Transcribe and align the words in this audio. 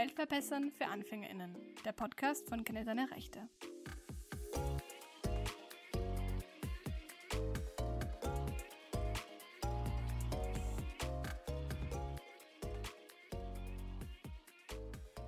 Welt 0.00 0.12
verbessern 0.12 0.72
für 0.72 0.86
AnfängerInnen, 0.86 1.54
der 1.84 1.92
Podcast 1.92 2.48
von 2.48 2.64
Kenne 2.64 2.86
deine 2.86 3.10
Rechte. 3.10 3.50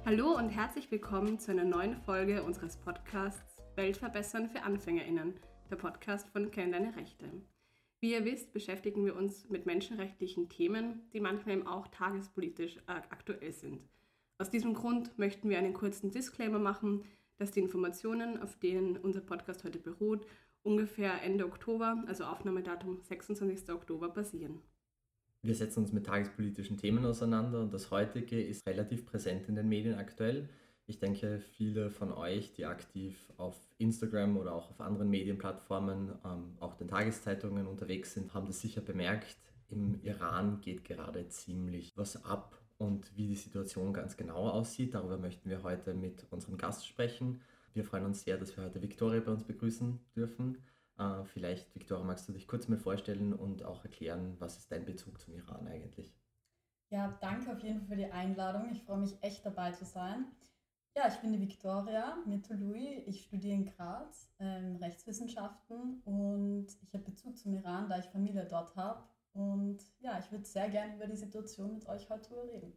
Hallo 0.06 0.38
und 0.38 0.48
herzlich 0.48 0.90
willkommen 0.90 1.38
zu 1.38 1.50
einer 1.50 1.64
neuen 1.64 1.98
Folge 1.98 2.42
unseres 2.42 2.78
Podcasts 2.78 3.58
Welt 3.74 3.98
verbessern 3.98 4.48
für 4.48 4.62
AnfängerInnen, 4.62 5.38
der 5.70 5.76
Podcast 5.76 6.30
von 6.30 6.50
Kenn 6.50 6.72
deine 6.72 6.96
Rechte. 6.96 7.30
Wie 8.00 8.12
ihr 8.12 8.24
wisst, 8.24 8.54
beschäftigen 8.54 9.04
wir 9.04 9.16
uns 9.16 9.50
mit 9.50 9.66
menschenrechtlichen 9.66 10.48
Themen, 10.48 11.10
die 11.12 11.20
manchmal 11.20 11.56
eben 11.58 11.66
auch 11.66 11.88
tagespolitisch 11.88 12.78
aktuell 12.86 13.52
sind. 13.52 13.86
Aus 14.42 14.50
diesem 14.50 14.74
Grund 14.74 15.16
möchten 15.20 15.48
wir 15.50 15.58
einen 15.58 15.72
kurzen 15.72 16.10
Disclaimer 16.10 16.58
machen, 16.58 17.04
dass 17.36 17.52
die 17.52 17.60
Informationen, 17.60 18.42
auf 18.42 18.58
denen 18.58 18.96
unser 18.96 19.20
Podcast 19.20 19.62
heute 19.62 19.78
beruht, 19.78 20.26
ungefähr 20.64 21.22
Ende 21.22 21.46
Oktober, 21.46 22.02
also 22.08 22.24
Aufnahmedatum 22.24 22.98
26. 23.02 23.70
Oktober, 23.70 24.08
basieren. 24.08 24.58
Wir 25.42 25.54
setzen 25.54 25.84
uns 25.84 25.92
mit 25.92 26.06
tagespolitischen 26.06 26.76
Themen 26.76 27.04
auseinander 27.04 27.60
und 27.60 27.72
das 27.72 27.92
heutige 27.92 28.42
ist 28.42 28.66
relativ 28.66 29.06
präsent 29.06 29.48
in 29.48 29.54
den 29.54 29.68
Medien 29.68 29.94
aktuell. 29.94 30.48
Ich 30.86 30.98
denke, 30.98 31.38
viele 31.38 31.92
von 31.92 32.10
euch, 32.10 32.52
die 32.52 32.66
aktiv 32.66 33.32
auf 33.36 33.56
Instagram 33.78 34.36
oder 34.36 34.54
auch 34.56 34.70
auf 34.70 34.80
anderen 34.80 35.08
Medienplattformen, 35.08 36.18
ähm, 36.24 36.56
auch 36.58 36.74
den 36.74 36.88
Tageszeitungen 36.88 37.68
unterwegs 37.68 38.14
sind, 38.14 38.34
haben 38.34 38.48
das 38.48 38.60
sicher 38.60 38.80
bemerkt. 38.80 39.36
Im 39.68 40.00
Iran 40.02 40.60
geht 40.60 40.82
gerade 40.82 41.28
ziemlich 41.28 41.92
was 41.94 42.24
ab 42.24 42.61
und 42.82 43.16
wie 43.16 43.28
die 43.28 43.36
Situation 43.36 43.92
ganz 43.92 44.16
genau 44.16 44.48
aussieht. 44.48 44.94
Darüber 44.94 45.16
möchten 45.16 45.48
wir 45.48 45.62
heute 45.62 45.94
mit 45.94 46.26
unserem 46.30 46.58
Gast 46.58 46.86
sprechen. 46.86 47.40
Wir 47.74 47.84
freuen 47.84 48.04
uns 48.04 48.22
sehr, 48.22 48.36
dass 48.36 48.56
wir 48.56 48.64
heute 48.64 48.82
Viktoria 48.82 49.20
bei 49.20 49.30
uns 49.30 49.44
begrüßen 49.44 50.00
dürfen. 50.16 50.58
Äh, 50.98 51.24
vielleicht, 51.24 51.74
Viktoria, 51.74 52.04
magst 52.04 52.28
du 52.28 52.32
dich 52.32 52.46
kurz 52.48 52.68
mal 52.68 52.78
vorstellen 52.78 53.32
und 53.32 53.64
auch 53.64 53.84
erklären, 53.84 54.36
was 54.40 54.58
ist 54.58 54.72
dein 54.72 54.84
Bezug 54.84 55.20
zum 55.20 55.34
Iran 55.34 55.66
eigentlich? 55.68 56.12
Ja, 56.90 57.16
danke 57.20 57.52
auf 57.52 57.62
jeden 57.62 57.78
Fall 57.78 57.88
für 57.88 57.96
die 57.96 58.10
Einladung. 58.10 58.68
Ich 58.70 58.82
freue 58.82 58.98
mich 58.98 59.16
echt 59.22 59.46
dabei 59.46 59.70
zu 59.70 59.84
sein. 59.84 60.26
Ja, 60.94 61.08
ich 61.08 61.14
bin 61.20 61.32
die 61.32 61.40
Viktoria 61.40 62.18
Mirtului. 62.26 63.04
Ich 63.06 63.22
studiere 63.22 63.54
in 63.54 63.64
Graz 63.64 64.28
ähm, 64.40 64.76
Rechtswissenschaften 64.76 66.02
und 66.04 66.66
ich 66.82 66.92
habe 66.92 67.04
Bezug 67.04 67.38
zum 67.38 67.54
Iran, 67.54 67.88
da 67.88 67.98
ich 67.98 68.06
Familie 68.06 68.44
dort 68.44 68.76
habe. 68.76 69.02
Und 69.34 69.78
ja, 70.00 70.18
ich 70.18 70.30
würde 70.30 70.44
sehr 70.44 70.68
gerne 70.68 70.96
über 70.96 71.06
die 71.06 71.16
Situation 71.16 71.74
mit 71.74 71.88
euch 71.88 72.08
heute 72.10 72.34
reden. 72.52 72.72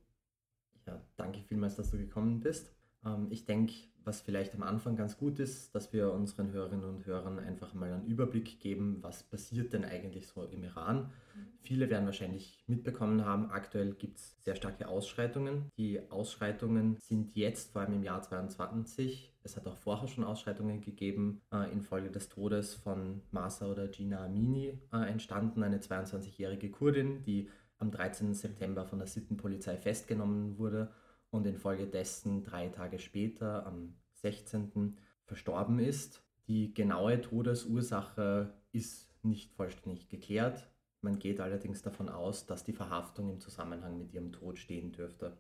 Ja, 0.85 1.01
danke 1.17 1.41
vielmals, 1.41 1.75
dass 1.75 1.91
du 1.91 1.97
gekommen 1.97 2.39
bist. 2.41 2.73
Ähm, 3.05 3.27
ich 3.29 3.45
denke, 3.45 3.73
was 4.03 4.21
vielleicht 4.21 4.53
am 4.53 4.63
Anfang 4.63 4.95
ganz 4.95 5.17
gut 5.17 5.39
ist, 5.39 5.73
dass 5.73 5.91
wir 5.91 6.13
unseren 6.13 6.51
Hörerinnen 6.51 6.85
und 6.85 7.05
Hörern 7.05 7.39
einfach 7.39 7.73
mal 7.73 7.91
einen 7.91 8.05
Überblick 8.05 8.59
geben, 8.59 8.99
was 9.01 9.23
passiert 9.23 9.73
denn 9.73 9.83
eigentlich 9.83 10.27
so 10.27 10.43
im 10.43 10.63
Iran. 10.63 11.11
Mhm. 11.33 11.47
Viele 11.61 11.89
werden 11.89 12.05
wahrscheinlich 12.05 12.63
mitbekommen 12.67 13.25
haben, 13.25 13.49
aktuell 13.49 13.93
gibt 13.93 14.19
es 14.19 14.37
sehr 14.43 14.55
starke 14.55 14.87
Ausschreitungen. 14.87 15.71
Die 15.77 16.11
Ausschreitungen 16.11 16.97
sind 16.97 17.35
jetzt, 17.35 17.71
vor 17.71 17.81
allem 17.81 17.93
im 17.93 18.03
Jahr 18.03 18.21
2022, 18.21 19.34
es 19.45 19.55
hat 19.55 19.67
auch 19.67 19.77
vorher 19.77 20.07
schon 20.07 20.23
Ausschreitungen 20.23 20.81
gegeben, 20.81 21.41
äh, 21.53 21.71
infolge 21.71 22.09
des 22.09 22.29
Todes 22.29 22.73
von 22.73 23.21
Masa 23.31 23.67
oder 23.67 23.87
Gina 23.87 24.25
Amini 24.25 24.79
äh, 24.91 25.07
entstanden, 25.07 25.61
eine 25.61 25.77
22-jährige 25.77 26.71
Kurdin, 26.71 27.23
die 27.23 27.49
am 27.77 27.91
13. 27.91 28.33
September 28.33 28.85
von 28.85 28.99
der 28.99 29.07
Sittenpolizei 29.07 29.77
festgenommen 29.77 30.57
wurde 30.57 30.91
und 31.29 31.45
infolgedessen 31.45 32.43
drei 32.43 32.69
Tage 32.69 32.97
später, 32.97 33.65
am 33.67 33.95
16. 34.13 34.97
verstorben 35.25 35.79
ist. 35.79 36.23
Die 36.47 36.73
genaue 36.73 37.21
Todesursache 37.21 38.53
ist 38.71 39.13
nicht 39.23 39.53
vollständig 39.53 40.09
geklärt. 40.09 40.69
Man 41.01 41.19
geht 41.19 41.39
allerdings 41.39 41.83
davon 41.83 42.09
aus, 42.09 42.47
dass 42.47 42.63
die 42.63 42.73
Verhaftung 42.73 43.29
im 43.29 43.39
Zusammenhang 43.39 43.97
mit 43.97 44.11
ihrem 44.11 44.31
Tod 44.31 44.57
stehen 44.57 44.91
dürfte. 44.91 45.37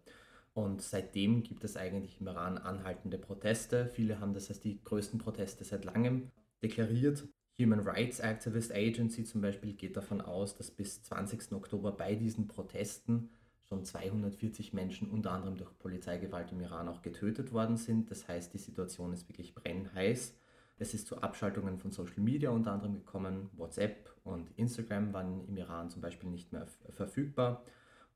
Und 0.55 0.81
seitdem 0.81 1.43
gibt 1.43 1.65
es 1.65 1.75
eigentlich 1.75 2.21
im 2.21 2.27
Iran 2.27 2.57
anhaltende 2.57 3.17
Proteste. 3.17 3.87
Viele 3.87 4.21
haben 4.21 4.33
das 4.33 4.47
als 4.47 4.61
die 4.61 4.81
größten 4.81 5.19
Proteste 5.19 5.65
seit 5.65 5.83
langem 5.83 6.31
deklariert. 6.63 7.27
Human 7.59 7.81
Rights 7.81 8.21
Activist 8.21 8.73
Agency 8.73 9.25
zum 9.25 9.41
Beispiel 9.41 9.73
geht 9.73 9.97
davon 9.97 10.21
aus, 10.21 10.55
dass 10.55 10.71
bis 10.71 11.03
20. 11.03 11.51
Oktober 11.51 11.91
bei 11.91 12.15
diesen 12.15 12.47
Protesten 12.47 13.31
schon 13.67 13.83
240 13.83 14.71
Menschen 14.71 15.11
unter 15.11 15.31
anderem 15.31 15.57
durch 15.57 15.77
Polizeigewalt 15.77 16.53
im 16.53 16.61
Iran 16.61 16.87
auch 16.87 17.01
getötet 17.01 17.51
worden 17.51 17.75
sind. 17.75 18.09
Das 18.09 18.29
heißt, 18.29 18.53
die 18.53 18.57
Situation 18.57 19.11
ist 19.11 19.27
wirklich 19.27 19.55
brennheiß. 19.55 20.37
Es 20.77 20.93
ist 20.93 21.07
zu 21.07 21.21
Abschaltungen 21.21 21.79
von 21.79 21.91
Social 21.91 22.21
Media 22.21 22.49
unter 22.49 22.71
anderem 22.71 22.93
gekommen. 22.93 23.49
WhatsApp 23.57 24.09
und 24.23 24.51
Instagram 24.57 25.11
waren 25.11 25.45
im 25.49 25.57
Iran 25.57 25.89
zum 25.89 26.01
Beispiel 26.01 26.29
nicht 26.29 26.53
mehr 26.53 26.65
verfügbar. 26.91 27.61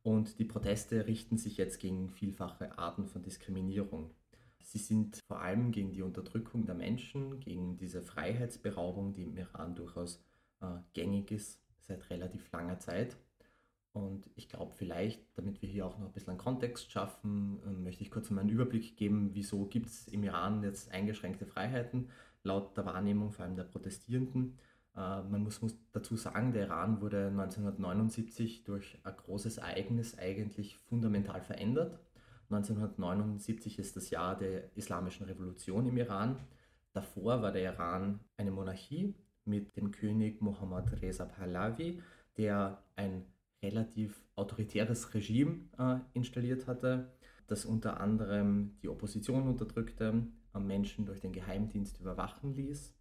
Und 0.02 0.40
die 0.40 0.46
Proteste 0.46 1.08
richten 1.08 1.38
sich 1.38 1.58
jetzt 1.58 1.80
gegen 1.80 2.10
vielfache 2.10 2.78
Arten 2.78 3.06
von 3.08 3.22
Diskriminierung. 3.22 4.12
Sie 4.62 4.78
sind 4.78 5.20
vor 5.28 5.42
allem 5.42 5.72
gegen 5.72 5.92
die 5.92 6.02
Unterdrückung 6.02 6.66
der 6.66 6.76
Menschen, 6.76 7.40
gegen 7.40 7.78
diese 7.78 8.02
Freiheitsberaubung, 8.02 9.14
die 9.14 9.24
im 9.24 9.36
Iran 9.36 9.76
durchaus 9.76 10.24
äh, 10.62 10.68
gängig 10.94 11.32
ist 11.32 11.60
seit 11.80 12.10
relativ 12.10 12.52
langer 12.52 12.80
Zeit. 12.80 13.18
Und 13.92 14.30
ich 14.36 14.48
glaube, 14.48 14.72
vielleicht, 14.76 15.22
damit 15.36 15.62
wir 15.62 15.70
hier 15.70 15.86
auch 15.86 15.98
noch 15.98 16.08
ein 16.08 16.14
bisschen 16.14 16.30
einen 16.30 16.40
Kontext 16.40 16.92
schaffen, 16.92 17.60
ähm, 17.66 17.84
möchte 17.84 18.04
ich 18.04 18.12
kurz 18.12 18.30
mal 18.30 18.42
einen 18.42 18.50
Überblick 18.50 18.96
geben, 18.96 19.32
wieso 19.34 19.66
gibt 19.66 19.88
es 19.88 20.08
im 20.08 20.24
Iran 20.24 20.64
jetzt 20.64 20.92
eingeschränkte 20.92 21.46
Freiheiten, 21.46 22.10
laut 22.44 22.78
der 22.78 22.86
Wahrnehmung 22.86 23.32
vor 23.32 23.46
allem 23.46 23.56
der 23.56 23.64
Protestierenden. 23.64 24.58
Äh, 24.96 25.22
man 25.24 25.44
muss, 25.44 25.62
muss 25.62 25.76
dazu 25.92 26.16
sagen, 26.16 26.54
der 26.54 26.68
Iran 26.68 27.02
wurde 27.02 27.28
1979 27.28 28.64
durch 28.64 29.00
ein 29.04 29.16
großes 29.16 29.58
Ereignis 29.58 30.18
eigentlich 30.18 30.78
fundamental 30.78 31.42
verändert. 31.42 32.00
1979 32.50 33.78
ist 33.80 33.96
das 33.96 34.10
Jahr 34.10 34.38
der 34.38 34.76
Islamischen 34.76 35.26
Revolution 35.26 35.86
im 35.88 35.98
Iran. 35.98 36.38
Davor 36.94 37.42
war 37.42 37.52
der 37.52 37.64
Iran 37.64 38.20
eine 38.38 38.52
Monarchie 38.52 39.14
mit 39.46 39.76
dem 39.78 39.92
König 39.92 40.42
Mohammad 40.42 41.02
Reza 41.02 41.26
Pahlavi, 41.26 42.02
der 42.38 42.84
ein 42.96 43.26
relativ 43.62 44.24
autoritäres 44.36 45.14
Regime 45.14 45.60
äh, 45.78 45.98
installiert 46.14 46.66
hatte, 46.68 47.12
das 47.48 47.66
unter 47.66 48.00
anderem 48.00 48.78
die 48.82 48.90
Opposition 48.90 49.48
unterdrückte, 49.48 50.28
Menschen 50.58 51.06
durch 51.06 51.20
den 51.20 51.32
Geheimdienst 51.32 52.00
überwachen 52.00 52.54
ließ, 52.54 52.94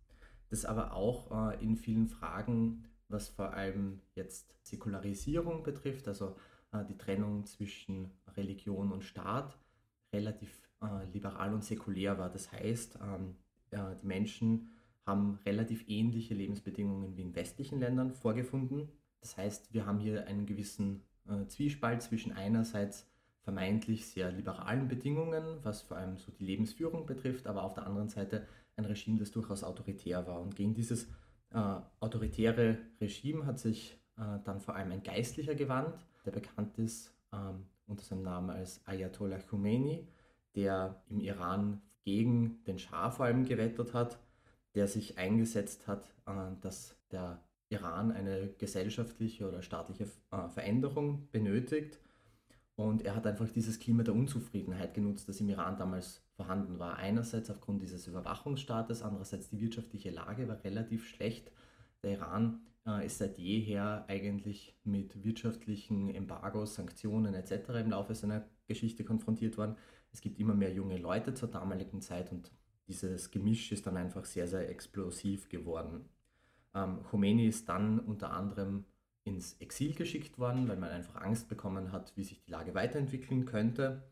das 0.50 0.64
aber 0.64 0.94
auch 0.94 1.52
äh, 1.52 1.62
in 1.62 1.76
vielen 1.76 2.08
Fragen, 2.08 2.84
was 3.08 3.28
vor 3.28 3.52
allem 3.52 4.00
jetzt 4.14 4.54
Säkularisierung 4.62 5.62
betrifft, 5.62 6.08
also 6.08 6.36
äh, 6.72 6.84
die 6.84 6.96
Trennung 6.96 7.44
zwischen 7.46 8.10
Religion 8.36 8.92
und 8.92 9.04
Staat, 9.04 9.58
relativ 10.12 10.68
äh, 10.82 11.04
liberal 11.12 11.54
und 11.54 11.64
säkulär 11.64 12.18
war. 12.18 12.30
Das 12.30 12.52
heißt, 12.52 12.98
ähm, 13.02 13.36
die 13.70 14.06
Menschen 14.06 14.70
haben 15.04 15.38
relativ 15.44 15.84
ähnliche 15.88 16.32
Lebensbedingungen 16.32 17.16
wie 17.16 17.22
in 17.22 17.34
westlichen 17.34 17.80
Ländern 17.80 18.12
vorgefunden 18.12 18.88
das 19.20 19.36
heißt, 19.36 19.72
wir 19.74 19.86
haben 19.86 19.98
hier 19.98 20.26
einen 20.26 20.46
gewissen 20.46 21.02
äh, 21.28 21.46
Zwiespalt 21.46 22.02
zwischen 22.02 22.32
einerseits 22.32 23.06
vermeintlich 23.42 24.06
sehr 24.06 24.30
liberalen 24.30 24.88
Bedingungen, 24.88 25.58
was 25.62 25.82
vor 25.82 25.96
allem 25.96 26.16
so 26.18 26.30
die 26.32 26.44
Lebensführung 26.44 27.06
betrifft, 27.06 27.46
aber 27.46 27.62
auf 27.62 27.74
der 27.74 27.86
anderen 27.86 28.08
Seite 28.08 28.46
ein 28.78 28.84
Regime, 28.84 29.18
das 29.18 29.30
durchaus 29.30 29.64
autoritär 29.64 30.26
war. 30.26 30.40
Und 30.40 30.56
gegen 30.56 30.74
dieses 30.74 31.04
äh, 31.50 31.80
autoritäre 32.00 32.78
Regime 33.00 33.44
hat 33.44 33.58
sich 33.58 33.98
äh, 34.16 34.38
dann 34.44 34.60
vor 34.60 34.76
allem 34.76 34.92
ein 34.92 35.02
Geistlicher 35.02 35.54
gewandt, 35.54 35.94
der 36.24 36.32
bekannt 36.32 36.78
ist 36.78 37.12
ähm, 37.32 37.66
unter 37.86 38.04
seinem 38.04 38.22
Namen 38.22 38.50
als 38.50 38.80
Ayatollah 38.86 39.38
Khomeini, 39.38 40.06
der 40.54 41.02
im 41.08 41.20
Iran 41.20 41.82
gegen 42.04 42.62
den 42.64 42.78
Schah 42.78 43.10
vor 43.10 43.26
allem 43.26 43.44
gewettert 43.44 43.94
hat, 43.94 44.18
der 44.74 44.86
sich 44.86 45.18
eingesetzt 45.18 45.86
hat, 45.86 46.14
äh, 46.26 46.32
dass 46.60 46.96
der 47.10 47.42
Iran 47.70 48.12
eine 48.12 48.48
gesellschaftliche 48.58 49.46
oder 49.48 49.62
staatliche 49.62 50.04
äh, 50.30 50.48
Veränderung 50.48 51.28
benötigt. 51.30 51.98
Und 52.78 53.02
er 53.02 53.16
hat 53.16 53.26
einfach 53.26 53.48
dieses 53.48 53.80
Klima 53.80 54.04
der 54.04 54.14
Unzufriedenheit 54.14 54.94
genutzt, 54.94 55.28
das 55.28 55.40
im 55.40 55.48
Iran 55.48 55.76
damals 55.78 56.22
vorhanden 56.36 56.78
war. 56.78 56.94
Einerseits 56.94 57.50
aufgrund 57.50 57.82
dieses 57.82 58.06
Überwachungsstaates, 58.06 59.02
andererseits 59.02 59.48
die 59.48 59.60
wirtschaftliche 59.60 60.10
Lage 60.10 60.46
war 60.46 60.62
relativ 60.62 61.04
schlecht. 61.04 61.50
Der 62.04 62.12
Iran 62.12 62.60
äh, 62.86 63.04
ist 63.04 63.18
seit 63.18 63.36
jeher 63.36 64.04
eigentlich 64.06 64.78
mit 64.84 65.24
wirtschaftlichen 65.24 66.08
Embargos, 66.08 66.76
Sanktionen 66.76 67.34
etc. 67.34 67.80
im 67.80 67.90
Laufe 67.90 68.14
seiner 68.14 68.48
Geschichte 68.68 69.02
konfrontiert 69.02 69.58
worden. 69.58 69.74
Es 70.12 70.20
gibt 70.20 70.38
immer 70.38 70.54
mehr 70.54 70.72
junge 70.72 70.98
Leute 70.98 71.34
zur 71.34 71.48
damaligen 71.48 72.00
Zeit 72.00 72.30
und 72.30 72.52
dieses 72.86 73.32
Gemisch 73.32 73.72
ist 73.72 73.88
dann 73.88 73.96
einfach 73.96 74.24
sehr, 74.24 74.46
sehr 74.46 74.70
explosiv 74.70 75.48
geworden. 75.48 76.08
Ähm, 76.76 77.02
Khomeini 77.02 77.48
ist 77.48 77.68
dann 77.68 77.98
unter 77.98 78.30
anderem 78.30 78.84
ins 79.28 79.54
Exil 79.60 79.94
geschickt 79.94 80.38
worden, 80.38 80.68
weil 80.68 80.76
man 80.76 80.90
einfach 80.90 81.16
Angst 81.16 81.48
bekommen 81.48 81.92
hat, 81.92 82.12
wie 82.16 82.24
sich 82.24 82.40
die 82.40 82.50
Lage 82.50 82.74
weiterentwickeln 82.74 83.46
könnte. 83.46 84.02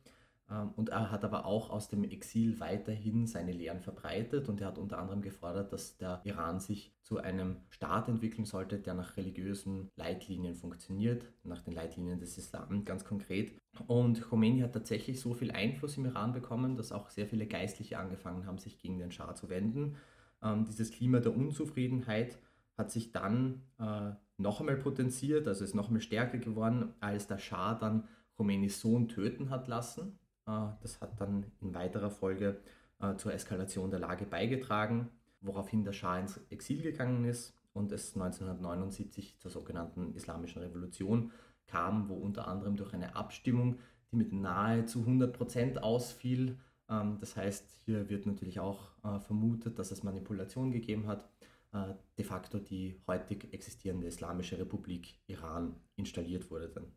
Ähm, 0.50 0.70
und 0.76 0.90
er 0.90 1.10
hat 1.10 1.24
aber 1.24 1.46
auch 1.46 1.70
aus 1.70 1.88
dem 1.88 2.04
Exil 2.04 2.60
weiterhin 2.60 3.26
seine 3.26 3.52
Lehren 3.52 3.80
verbreitet 3.80 4.48
und 4.48 4.60
er 4.60 4.68
hat 4.68 4.78
unter 4.78 4.98
anderem 4.98 5.22
gefordert, 5.22 5.72
dass 5.72 5.96
der 5.96 6.20
Iran 6.24 6.60
sich 6.60 6.94
zu 7.02 7.18
einem 7.18 7.56
Staat 7.70 8.08
entwickeln 8.08 8.44
sollte, 8.44 8.78
der 8.78 8.94
nach 8.94 9.16
religiösen 9.16 9.90
Leitlinien 9.96 10.54
funktioniert, 10.54 11.24
nach 11.42 11.62
den 11.62 11.74
Leitlinien 11.74 12.20
des 12.20 12.38
Islam 12.38 12.84
ganz 12.84 13.04
konkret. 13.04 13.52
Und 13.86 14.22
Khomeini 14.22 14.60
hat 14.60 14.72
tatsächlich 14.72 15.20
so 15.20 15.34
viel 15.34 15.50
Einfluss 15.50 15.96
im 15.96 16.06
Iran 16.06 16.32
bekommen, 16.32 16.76
dass 16.76 16.92
auch 16.92 17.10
sehr 17.10 17.26
viele 17.26 17.46
Geistliche 17.46 17.98
angefangen 17.98 18.46
haben, 18.46 18.58
sich 18.58 18.78
gegen 18.78 18.98
den 18.98 19.12
Schah 19.12 19.34
zu 19.34 19.48
wenden. 19.48 19.96
Ähm, 20.42 20.64
dieses 20.64 20.90
Klima 20.90 21.20
der 21.20 21.34
Unzufriedenheit 21.34 22.38
hat 22.76 22.90
sich 22.90 23.10
dann 23.10 23.62
äh, 23.78 24.12
noch 24.38 24.60
einmal 24.60 24.76
potenziert, 24.76 25.48
also 25.48 25.64
ist 25.64 25.74
noch 25.74 25.88
einmal 25.88 26.02
stärker 26.02 26.38
geworden, 26.38 26.94
als 27.00 27.26
der 27.26 27.38
Schah 27.38 27.74
dann 27.74 28.08
Khomeinis 28.36 28.80
Sohn 28.80 29.08
töten 29.08 29.50
hat 29.50 29.68
lassen. 29.68 30.18
Äh, 30.46 30.68
das 30.80 31.00
hat 31.00 31.20
dann 31.20 31.46
in 31.60 31.74
weiterer 31.74 32.10
Folge 32.10 32.60
äh, 33.00 33.16
zur 33.16 33.32
Eskalation 33.32 33.90
der 33.90 34.00
Lage 34.00 34.26
beigetragen, 34.26 35.08
woraufhin 35.40 35.84
der 35.84 35.92
Schah 35.92 36.18
ins 36.18 36.40
Exil 36.50 36.82
gegangen 36.82 37.24
ist 37.24 37.54
und 37.72 37.92
es 37.92 38.14
1979 38.14 39.38
zur 39.38 39.50
sogenannten 39.50 40.14
Islamischen 40.14 40.62
Revolution 40.62 41.32
kam, 41.66 42.08
wo 42.08 42.14
unter 42.14 42.48
anderem 42.48 42.76
durch 42.76 42.94
eine 42.94 43.16
Abstimmung, 43.16 43.78
die 44.10 44.16
mit 44.16 44.32
nahezu 44.32 45.00
100 45.00 45.36
Prozent 45.36 45.82
ausfiel, 45.82 46.58
ähm, 46.88 47.18
das 47.20 47.36
heißt, 47.36 47.68
hier 47.84 48.08
wird 48.08 48.26
natürlich 48.26 48.60
auch 48.60 48.90
äh, 49.04 49.18
vermutet, 49.20 49.78
dass 49.78 49.90
es 49.90 50.02
Manipulation 50.02 50.70
gegeben 50.70 51.06
hat, 51.06 51.28
de 51.72 52.24
facto 52.24 52.58
die 52.58 53.00
heutig 53.06 53.52
existierende 53.52 54.06
Islamische 54.06 54.58
Republik 54.58 55.18
Iran 55.26 55.76
installiert 55.96 56.50
wurde 56.50 56.68
dann. 56.68 56.92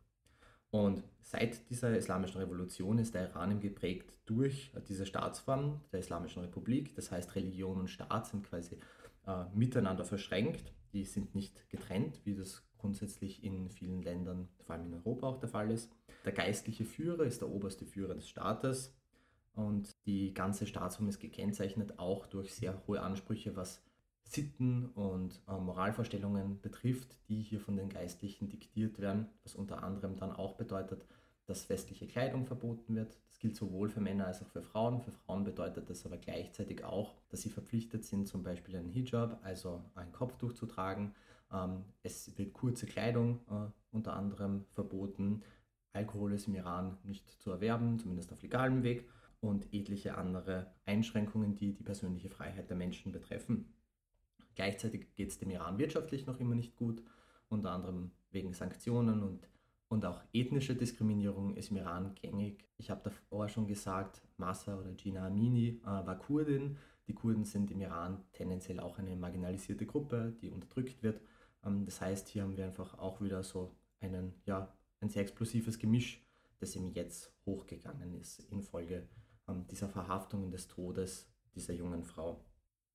Und 0.70 1.02
seit 1.22 1.68
dieser 1.68 1.96
islamischen 1.96 2.40
Revolution 2.40 2.98
ist 2.98 3.14
der 3.14 3.28
Iran 3.30 3.60
geprägt 3.60 4.12
durch 4.24 4.72
diese 4.88 5.04
Staatsform 5.04 5.80
der 5.92 6.00
Islamischen 6.00 6.42
Republik. 6.42 6.94
Das 6.94 7.10
heißt, 7.10 7.34
Religion 7.34 7.80
und 7.80 7.90
Staat 7.90 8.28
sind 8.28 8.44
quasi 8.44 8.78
äh, 9.26 9.44
miteinander 9.52 10.04
verschränkt. 10.04 10.72
Die 10.92 11.04
sind 11.04 11.34
nicht 11.34 11.68
getrennt, 11.70 12.20
wie 12.24 12.36
das 12.36 12.64
grundsätzlich 12.78 13.42
in 13.42 13.68
vielen 13.70 14.02
Ländern, 14.02 14.48
vor 14.64 14.76
allem 14.76 14.86
in 14.86 14.94
Europa 14.94 15.26
auch 15.26 15.38
der 15.38 15.48
Fall 15.48 15.70
ist. 15.70 15.92
Der 16.24 16.32
geistliche 16.32 16.84
Führer 16.84 17.24
ist 17.24 17.40
der 17.40 17.50
oberste 17.50 17.84
Führer 17.84 18.14
des 18.14 18.28
Staates 18.28 18.94
und 19.54 19.90
die 20.06 20.32
ganze 20.32 20.66
Staatsform 20.66 21.08
ist 21.08 21.18
gekennzeichnet 21.18 21.98
auch 21.98 22.26
durch 22.26 22.54
sehr 22.54 22.80
hohe 22.86 23.00
Ansprüche, 23.02 23.56
was 23.56 23.82
Sitten 24.30 24.90
und 24.94 25.40
äh, 25.48 25.58
Moralvorstellungen 25.58 26.60
betrifft, 26.60 27.16
die 27.28 27.42
hier 27.42 27.58
von 27.58 27.76
den 27.76 27.88
Geistlichen 27.88 28.48
diktiert 28.48 29.00
werden, 29.00 29.26
was 29.42 29.56
unter 29.56 29.82
anderem 29.82 30.16
dann 30.16 30.30
auch 30.30 30.54
bedeutet, 30.56 31.04
dass 31.46 31.68
westliche 31.68 32.06
Kleidung 32.06 32.46
verboten 32.46 32.94
wird. 32.94 33.18
Das 33.26 33.40
gilt 33.40 33.56
sowohl 33.56 33.88
für 33.88 34.00
Männer 34.00 34.28
als 34.28 34.40
auch 34.40 34.46
für 34.46 34.62
Frauen. 34.62 35.00
Für 35.00 35.10
Frauen 35.10 35.42
bedeutet 35.42 35.90
das 35.90 36.06
aber 36.06 36.16
gleichzeitig 36.16 36.84
auch, 36.84 37.16
dass 37.28 37.42
sie 37.42 37.50
verpflichtet 37.50 38.04
sind, 38.04 38.28
zum 38.28 38.44
Beispiel 38.44 38.76
einen 38.76 38.88
Hijab, 38.88 39.40
also 39.42 39.82
ein 39.96 40.12
Kopftuch 40.12 40.52
zu 40.52 40.66
tragen. 40.66 41.12
Ähm, 41.52 41.82
es 42.04 42.38
wird 42.38 42.52
kurze 42.52 42.86
Kleidung 42.86 43.40
äh, 43.50 43.68
unter 43.90 44.12
anderem 44.12 44.64
verboten. 44.70 45.42
Alkohol 45.92 46.34
ist 46.34 46.46
im 46.46 46.54
Iran 46.54 46.98
nicht 47.02 47.28
zu 47.42 47.50
erwerben, 47.50 47.98
zumindest 47.98 48.32
auf 48.32 48.42
legalem 48.42 48.84
Weg. 48.84 49.08
Und 49.40 49.72
etliche 49.72 50.18
andere 50.18 50.70
Einschränkungen, 50.84 51.56
die 51.56 51.72
die 51.72 51.82
persönliche 51.82 52.28
Freiheit 52.28 52.68
der 52.68 52.76
Menschen 52.76 53.10
betreffen. 53.10 53.72
Gleichzeitig 54.60 55.14
geht 55.14 55.30
es 55.30 55.38
dem 55.38 55.48
Iran 55.48 55.78
wirtschaftlich 55.78 56.26
noch 56.26 56.38
immer 56.38 56.54
nicht 56.54 56.76
gut, 56.76 57.02
unter 57.48 57.70
anderem 57.70 58.10
wegen 58.30 58.52
Sanktionen 58.52 59.22
und, 59.22 59.48
und 59.88 60.04
auch 60.04 60.20
ethnische 60.34 60.74
Diskriminierung 60.74 61.56
ist 61.56 61.70
im 61.70 61.78
Iran 61.78 62.14
gängig. 62.14 62.68
Ich 62.76 62.90
habe 62.90 63.00
davor 63.04 63.48
schon 63.48 63.66
gesagt, 63.66 64.20
Massa 64.36 64.78
oder 64.78 64.92
Gina 64.92 65.28
Amini 65.28 65.80
äh, 65.82 65.86
war 65.86 66.18
Kurdin. 66.18 66.76
Die 67.06 67.14
Kurden 67.14 67.46
sind 67.46 67.70
im 67.70 67.80
Iran 67.80 68.22
tendenziell 68.34 68.80
auch 68.80 68.98
eine 68.98 69.16
marginalisierte 69.16 69.86
Gruppe, 69.86 70.36
die 70.42 70.50
unterdrückt 70.50 71.02
wird. 71.02 71.22
Ähm, 71.64 71.86
das 71.86 72.02
heißt, 72.02 72.28
hier 72.28 72.42
haben 72.42 72.58
wir 72.58 72.66
einfach 72.66 72.98
auch 72.98 73.22
wieder 73.22 73.42
so 73.42 73.74
einen, 74.00 74.34
ja, 74.44 74.76
ein 75.00 75.08
sehr 75.08 75.22
explosives 75.22 75.78
Gemisch, 75.78 76.22
das 76.58 76.76
eben 76.76 76.92
jetzt 76.92 77.32
hochgegangen 77.46 78.12
ist 78.12 78.40
infolge 78.50 79.08
ähm, 79.48 79.66
dieser 79.68 79.88
Verhaftung 79.88 80.44
und 80.44 80.50
des 80.50 80.68
Todes 80.68 81.32
dieser 81.54 81.72
jungen 81.72 82.04
Frau. 82.04 82.44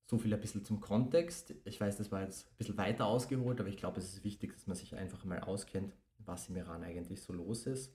So 0.06 0.18
viel 0.18 0.32
ein 0.32 0.40
bisschen 0.40 0.64
zum 0.64 0.80
Kontext. 0.80 1.54
Ich 1.64 1.80
weiß, 1.80 1.96
das 1.96 2.12
war 2.12 2.22
jetzt 2.22 2.46
ein 2.46 2.56
bisschen 2.58 2.78
weiter 2.78 3.06
ausgeholt, 3.06 3.58
aber 3.60 3.68
ich 3.68 3.76
glaube, 3.76 3.98
es 3.98 4.12
ist 4.12 4.24
wichtig, 4.24 4.54
dass 4.54 4.66
man 4.66 4.76
sich 4.76 4.94
einfach 4.94 5.24
mal 5.24 5.40
auskennt, 5.40 5.96
was 6.18 6.48
im 6.48 6.56
Iran 6.56 6.84
eigentlich 6.84 7.20
so 7.20 7.32
los 7.32 7.66
ist. 7.66 7.92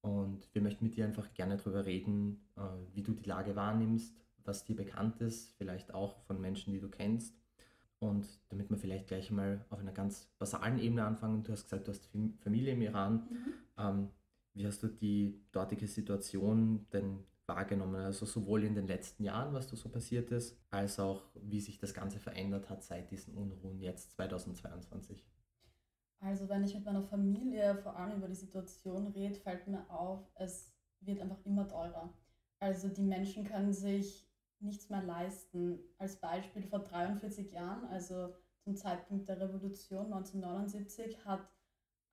Und 0.00 0.48
wir 0.52 0.62
möchten 0.62 0.84
mit 0.84 0.96
dir 0.96 1.06
einfach 1.06 1.32
gerne 1.34 1.56
darüber 1.56 1.86
reden, 1.86 2.40
äh, 2.56 2.60
wie 2.92 3.02
du 3.02 3.12
die 3.12 3.28
Lage 3.28 3.56
wahrnimmst, 3.56 4.14
was 4.44 4.64
dir 4.64 4.76
bekannt 4.76 5.20
ist, 5.20 5.52
vielleicht 5.56 5.92
auch 5.92 6.18
von 6.24 6.40
Menschen, 6.40 6.72
die 6.72 6.80
du 6.80 6.88
kennst. 6.88 7.34
Und 7.98 8.26
damit 8.50 8.70
wir 8.70 8.76
vielleicht 8.76 9.06
gleich 9.06 9.30
mal 9.30 9.64
auf 9.70 9.80
einer 9.80 9.92
ganz 9.92 10.28
basalen 10.38 10.78
Ebene 10.78 11.04
anfangen. 11.04 11.42
Du 11.42 11.52
hast 11.52 11.64
gesagt, 11.64 11.88
du 11.88 11.92
hast 11.92 12.10
Familie 12.42 12.74
im 12.74 12.82
Iran. 12.82 13.26
Mhm. 13.30 13.54
Ähm, 13.78 14.08
wie 14.52 14.66
hast 14.66 14.82
du 14.82 14.88
die 14.88 15.40
dortige 15.52 15.86
Situation 15.86 16.86
denn 16.92 17.24
wahrgenommen? 17.46 17.96
Also 17.96 18.26
sowohl 18.26 18.64
in 18.64 18.74
den 18.74 18.86
letzten 18.86 19.24
Jahren, 19.24 19.54
was 19.54 19.68
da 19.68 19.76
so 19.76 19.88
passiert 19.88 20.30
ist, 20.30 20.58
als 20.70 20.98
auch 20.98 21.22
wie 21.34 21.60
sich 21.60 21.78
das 21.78 21.94
Ganze 21.94 22.18
verändert 22.18 22.70
hat 22.70 22.82
seit 22.82 23.10
diesen 23.10 23.34
Unruhen 23.34 23.80
jetzt 23.80 24.12
2022. 24.12 25.24
Also 26.20 26.48
wenn 26.48 26.64
ich 26.64 26.74
mit 26.74 26.84
meiner 26.84 27.02
Familie 27.02 27.76
vor 27.76 27.96
allem 27.96 28.16
über 28.16 28.28
die 28.28 28.34
Situation 28.34 29.08
rede, 29.08 29.34
fällt 29.34 29.66
mir 29.68 29.88
auf, 29.90 30.26
es 30.36 30.72
wird 31.00 31.20
einfach 31.20 31.44
immer 31.44 31.68
teurer. 31.68 32.12
Also 32.60 32.88
die 32.88 33.02
Menschen 33.02 33.44
können 33.44 33.74
sich 33.74 34.26
nichts 34.60 34.88
mehr 34.88 35.02
leisten. 35.02 35.78
Als 35.98 36.16
Beispiel 36.16 36.62
vor 36.62 36.78
43 36.78 37.52
Jahren, 37.52 37.84
also 37.88 38.34
zum 38.62 38.74
Zeitpunkt 38.74 39.28
der 39.28 39.38
Revolution 39.38 40.06
1979, 40.06 41.24
hat 41.26 41.46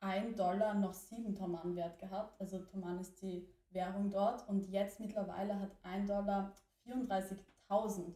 ein 0.02 0.36
Dollar 0.36 0.74
noch 0.74 0.94
sieben 0.94 1.36
Toman 1.36 1.76
wert 1.76 2.00
gehabt. 2.00 2.40
Also 2.42 2.60
Toman 2.60 3.00
ist 3.00 3.22
die 3.22 3.48
Währung 3.74 4.10
dort 4.10 4.48
und 4.50 4.68
jetzt 4.70 5.00
mittlerweile 5.00 5.60
hat 5.60 5.72
ein 5.84 6.06
Dollar 6.06 6.54
34.000 6.86 8.16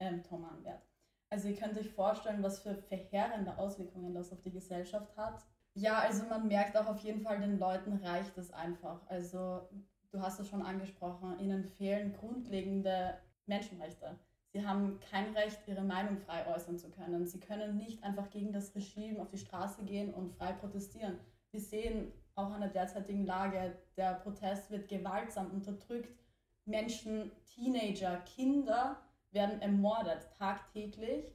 ähm, 0.00 0.22
Toman 0.22 0.64
wert. 0.64 0.82
Also 1.30 1.48
ihr 1.48 1.56
könnt 1.56 1.78
euch 1.78 1.90
vorstellen, 1.90 2.42
was 2.42 2.60
für 2.60 2.74
verheerende 2.74 3.56
Auswirkungen 3.56 4.14
das 4.14 4.32
auf 4.32 4.42
die 4.42 4.52
Gesellschaft 4.52 5.16
hat. 5.16 5.42
Ja, 5.74 6.00
also 6.00 6.24
man 6.26 6.46
merkt 6.46 6.76
auch 6.76 6.86
auf 6.86 6.98
jeden 6.98 7.22
Fall, 7.22 7.40
den 7.40 7.58
Leuten 7.58 7.96
reicht 8.04 8.36
es 8.36 8.52
einfach. 8.52 9.00
Also 9.08 9.68
du 10.10 10.20
hast 10.20 10.38
es 10.40 10.48
schon 10.48 10.62
angesprochen, 10.62 11.38
ihnen 11.38 11.64
fehlen 11.64 12.12
grundlegende 12.12 13.18
Menschenrechte. 13.46 14.18
Sie 14.52 14.66
haben 14.66 15.00
kein 15.10 15.34
Recht, 15.34 15.66
ihre 15.66 15.82
Meinung 15.82 16.18
frei 16.18 16.46
äußern 16.54 16.78
zu 16.78 16.90
können. 16.90 17.26
Sie 17.26 17.40
können 17.40 17.78
nicht 17.78 18.04
einfach 18.04 18.28
gegen 18.28 18.52
das 18.52 18.74
Regime 18.74 19.22
auf 19.22 19.30
die 19.30 19.38
Straße 19.38 19.82
gehen 19.84 20.12
und 20.12 20.34
frei 20.34 20.52
protestieren. 20.52 21.18
Wir 21.50 21.60
sehen 21.60 22.12
auch 22.34 22.50
an 22.50 22.60
der 22.60 22.70
derzeitigen 22.70 23.24
Lage, 23.24 23.76
der 23.96 24.14
Protest 24.14 24.70
wird 24.70 24.88
gewaltsam 24.88 25.50
unterdrückt. 25.50 26.18
Menschen, 26.64 27.30
Teenager, 27.44 28.18
Kinder 28.18 29.00
werden 29.30 29.60
ermordet 29.60 30.28
tagtäglich. 30.38 31.32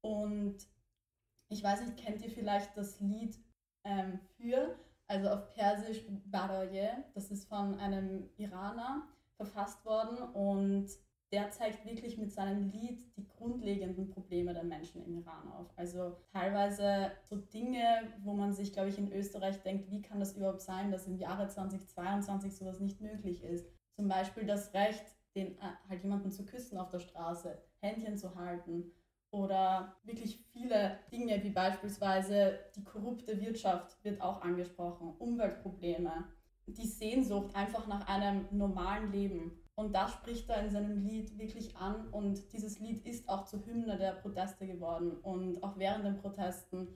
Und 0.00 0.56
ich 1.48 1.62
weiß 1.62 1.82
nicht, 1.82 1.96
kennt 1.96 2.22
ihr 2.22 2.30
vielleicht 2.30 2.76
das 2.76 3.00
Lied 3.00 3.38
ähm, 3.84 4.18
für, 4.36 4.78
also 5.06 5.28
auf 5.28 5.50
Persisch 5.52 6.00
Baroye, 6.26 6.88
das 7.14 7.30
ist 7.30 7.48
von 7.48 7.78
einem 7.78 8.30
Iraner 8.36 9.06
verfasst 9.36 9.84
worden 9.84 10.18
und 10.32 10.88
der 11.32 11.50
zeigt 11.50 11.84
wirklich 11.84 12.16
mit 12.16 12.32
seinem 12.32 12.70
Lied 12.70 13.00
die 13.16 13.26
grundlegenden 13.26 14.08
Probleme 14.08 14.54
der 14.54 14.64
Menschen 14.64 15.04
im 15.04 15.14
Iran 15.14 15.50
auf. 15.52 15.66
Also 15.76 16.16
teilweise 16.32 17.12
so 17.24 17.36
Dinge, 17.36 17.84
wo 18.22 18.34
man 18.34 18.52
sich, 18.52 18.72
glaube 18.72 18.88
ich, 18.88 18.98
in 18.98 19.12
Österreich 19.12 19.60
denkt, 19.62 19.90
wie 19.90 20.02
kann 20.02 20.20
das 20.20 20.36
überhaupt 20.36 20.60
sein, 20.60 20.90
dass 20.90 21.06
im 21.06 21.16
Jahre 21.16 21.48
2022 21.48 22.56
sowas 22.56 22.80
nicht 22.80 23.00
möglich 23.00 23.42
ist. 23.42 23.66
Zum 23.96 24.08
Beispiel 24.08 24.46
das 24.46 24.72
Recht, 24.74 25.04
den, 25.34 25.58
äh, 25.58 25.72
halt 25.88 26.02
jemanden 26.02 26.30
zu 26.30 26.44
küssen 26.44 26.78
auf 26.78 26.90
der 26.90 27.00
Straße, 27.00 27.58
Händchen 27.80 28.16
zu 28.16 28.34
halten 28.36 28.92
oder 29.34 29.96
wirklich 30.04 30.38
viele 30.52 30.98
Dinge, 31.10 31.42
wie 31.42 31.50
beispielsweise 31.50 32.60
die 32.76 32.84
korrupte 32.84 33.40
Wirtschaft 33.40 34.02
wird 34.04 34.20
auch 34.20 34.42
angesprochen, 34.42 35.14
Umweltprobleme, 35.18 36.28
die 36.66 36.86
Sehnsucht 36.86 37.54
einfach 37.54 37.88
nach 37.88 38.06
einem 38.06 38.46
normalen 38.52 39.10
Leben. 39.10 39.60
Und 39.76 39.94
das 39.94 40.12
spricht 40.12 40.48
er 40.48 40.64
in 40.64 40.70
seinem 40.70 41.04
Lied 41.04 41.36
wirklich 41.38 41.76
an. 41.76 42.08
Und 42.08 42.52
dieses 42.52 42.78
Lied 42.78 43.04
ist 43.06 43.28
auch 43.28 43.44
zur 43.44 43.64
Hymne 43.66 43.98
der 43.98 44.12
Proteste 44.12 44.66
geworden. 44.66 45.12
Und 45.22 45.62
auch 45.62 45.78
während 45.78 46.04
den 46.04 46.18
Protesten, 46.18 46.88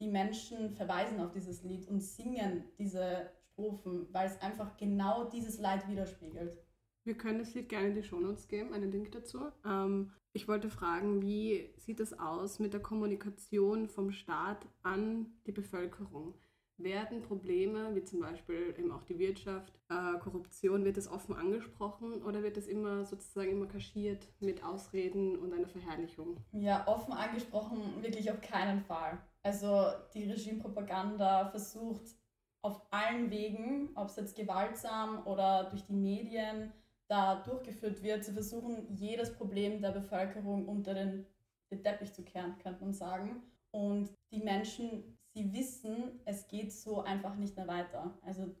die 0.00 0.08
Menschen 0.08 0.70
verweisen 0.70 1.20
auf 1.20 1.30
dieses 1.30 1.62
Lied 1.62 1.88
und 1.88 2.00
singen 2.00 2.64
diese 2.78 3.30
Strophen, 3.52 4.08
weil 4.12 4.26
es 4.26 4.40
einfach 4.40 4.76
genau 4.76 5.30
dieses 5.30 5.58
Leid 5.58 5.88
widerspiegelt. 5.88 6.58
Wir 7.04 7.16
können 7.16 7.38
das 7.38 7.54
Lied 7.54 7.68
gerne 7.68 7.88
in 7.88 7.94
die 7.94 8.02
Shownotes 8.02 8.48
geben, 8.48 8.72
einen 8.72 8.90
Link 8.90 9.12
dazu. 9.12 9.50
Ähm, 9.64 10.12
ich 10.32 10.48
wollte 10.48 10.70
fragen, 10.70 11.22
wie 11.22 11.72
sieht 11.76 12.00
es 12.00 12.18
aus 12.18 12.58
mit 12.58 12.72
der 12.72 12.80
Kommunikation 12.80 13.88
vom 13.88 14.10
Staat 14.10 14.66
an 14.82 15.26
die 15.46 15.52
Bevölkerung? 15.52 16.34
Werden 16.76 17.22
Probleme, 17.22 17.94
wie 17.94 18.04
zum 18.04 18.20
Beispiel 18.20 18.74
eben 18.78 18.90
auch 18.90 19.04
die 19.04 19.18
Wirtschaft, 19.18 19.72
äh, 19.88 20.18
Korruption, 20.18 20.84
wird 20.84 20.96
das 20.96 21.10
offen 21.10 21.34
angesprochen 21.34 22.22
oder 22.22 22.42
wird 22.42 22.56
das 22.56 22.66
immer 22.66 23.04
sozusagen 23.04 23.50
immer 23.50 23.66
kaschiert 23.66 24.28
mit 24.40 24.64
Ausreden 24.64 25.36
und 25.36 25.52
einer 25.52 25.68
Verherrlichung? 25.68 26.38
Ja, 26.52 26.86
offen 26.88 27.12
angesprochen 27.12 28.02
wirklich 28.02 28.30
auf 28.30 28.40
keinen 28.40 28.80
Fall. 28.80 29.18
Also 29.42 29.92
die 30.14 30.24
Regimepropaganda 30.24 31.50
versucht 31.50 32.16
auf 32.62 32.80
allen 32.90 33.30
Wegen, 33.30 33.90
ob 33.94 34.08
es 34.08 34.16
jetzt 34.16 34.36
gewaltsam 34.36 35.26
oder 35.26 35.64
durch 35.64 35.84
die 35.84 35.92
Medien 35.92 36.72
da 37.06 37.42
durchgeführt 37.42 38.02
wird, 38.02 38.24
zu 38.24 38.32
versuchen, 38.32 38.86
jedes 38.96 39.34
Problem 39.34 39.80
der 39.82 39.90
Bevölkerung 39.90 40.66
unter 40.66 40.94
den, 40.94 41.26
den 41.70 41.82
Teppich 41.82 42.14
zu 42.14 42.24
kehren, 42.24 42.56
könnte 42.58 42.82
man 42.82 42.94
sagen. 42.94 43.42
Und 43.70 44.10
die 44.30 44.38
Menschen 44.38 45.13
sie 45.34 45.52
wissen, 45.52 46.20
es 46.24 46.46
geht 46.46 46.72
so 46.72 47.02
einfach 47.02 47.34
nicht 47.34 47.56
mehr 47.56 47.66
weiter. 47.66 48.16
Also 48.22 48.54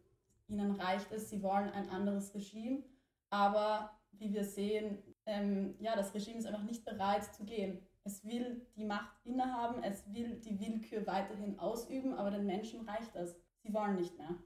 ihnen 0.48 0.72
reicht 0.72 1.10
es, 1.12 1.30
sie 1.30 1.42
wollen 1.42 1.70
ein 1.70 1.88
anderes 1.88 2.34
Regime, 2.34 2.82
aber 3.30 3.90
wie 4.12 4.32
wir 4.32 4.44
sehen, 4.44 4.98
ähm, 5.26 5.74
ja, 5.78 5.96
das 5.96 6.14
Regime 6.14 6.38
ist 6.38 6.46
einfach 6.46 6.64
nicht 6.64 6.84
bereit 6.84 7.32
zu 7.34 7.44
gehen. 7.44 7.80
Es 8.02 8.24
will 8.24 8.66
die 8.76 8.84
Macht 8.84 9.14
innehaben, 9.24 9.82
es 9.82 10.12
will 10.12 10.40
die 10.40 10.60
Willkür 10.60 11.06
weiterhin 11.06 11.58
ausüben, 11.58 12.12
aber 12.14 12.30
den 12.30 12.44
Menschen 12.44 12.86
reicht 12.86 13.14
es. 13.16 13.34
Sie 13.62 13.72
wollen 13.72 13.96
nicht 13.96 14.18
mehr. 14.18 14.36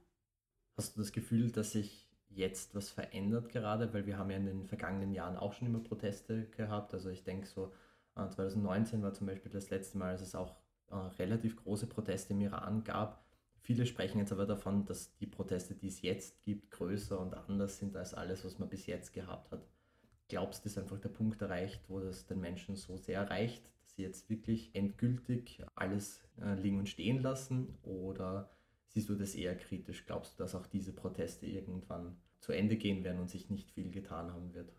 Hast 0.77 0.97
du 0.97 1.01
das 1.01 1.11
Gefühl, 1.11 1.51
dass 1.51 1.73
sich 1.73 2.09
jetzt 2.29 2.75
was 2.77 2.91
verändert 2.91 3.49
gerade? 3.49 3.93
Weil 3.93 4.07
wir 4.07 4.17
haben 4.17 4.31
ja 4.31 4.37
in 4.37 4.47
den 4.47 4.67
vergangenen 4.67 5.13
Jahren 5.13 5.37
auch 5.37 5.55
schon 5.55 5.67
immer 5.67 5.81
Proteste 5.81 6.49
gehabt. 6.51 6.95
Also 6.95 7.11
ich 7.11 7.25
denke 7.25 7.49
so, 7.49 7.73
2019 8.15 9.01
äh, 9.01 9.03
war 9.03 9.13
zum 9.13 9.27
Beispiel 9.27 9.51
das 9.51 9.71
letzte 9.71 9.99
Mal, 9.99 10.11
als 10.11 10.23
es 10.23 10.37
auch 10.37 10.55
äh, 10.90 10.95
relativ 10.95 11.57
große 11.57 11.87
Proteste 11.87 12.33
im 12.33 12.40
Iran 12.40 12.85
gab. 12.85 13.25
Viele 13.61 13.87
sprechen 13.87 14.18
jetzt 14.18 14.33
aber 14.33 14.47
davon, 14.47 14.87
dass 14.87 15.14
die 15.16 15.26
Proteste, 15.26 15.75
die 15.75 15.88
es 15.88 16.02
jetzt 16.02 16.42
gibt, 16.42 16.71
größer 16.71 17.18
und 17.21 17.35
anders 17.35 17.78
sind 17.78 17.97
als 17.97 18.14
alles, 18.14 18.45
was 18.45 18.59
man 18.59 18.68
bis 18.68 18.87
jetzt 18.87 19.12
gehabt 19.12 19.50
hat. 19.50 19.66
Glaubst 20.28 20.64
du, 20.64 20.68
dass 20.68 20.78
einfach 20.78 20.99
der 20.99 21.09
Punkt 21.09 21.40
erreicht, 21.42 21.83
wo 21.88 22.00
das 22.00 22.26
den 22.26 22.40
Menschen 22.40 22.76
so 22.76 22.97
sehr 22.97 23.21
erreicht, 23.21 23.71
dass 23.83 23.95
sie 23.95 24.02
jetzt 24.02 24.30
wirklich 24.30 24.75
endgültig 24.75 25.62
alles 25.75 26.23
äh, 26.40 26.54
liegen 26.54 26.78
und 26.78 26.88
stehen 26.88 27.23
lassen? 27.23 27.78
Oder 27.83 28.50
siehst 28.87 29.09
du 29.09 29.14
das 29.14 29.35
eher 29.35 29.57
kritisch? 29.57 30.07
Glaubst 30.07 30.35
du, 30.35 30.42
dass 30.42 30.54
auch 30.54 30.66
diese 30.66 30.92
Proteste 30.92 31.47
irgendwann 31.47 32.16
zu 32.40 32.52
Ende 32.52 32.76
gehen 32.76 33.04
werden 33.04 33.21
und 33.21 33.28
sich 33.28 33.50
nicht 33.50 33.71
viel 33.71 33.90
getan 33.90 34.33
haben 34.33 34.54
wird? 34.54 34.73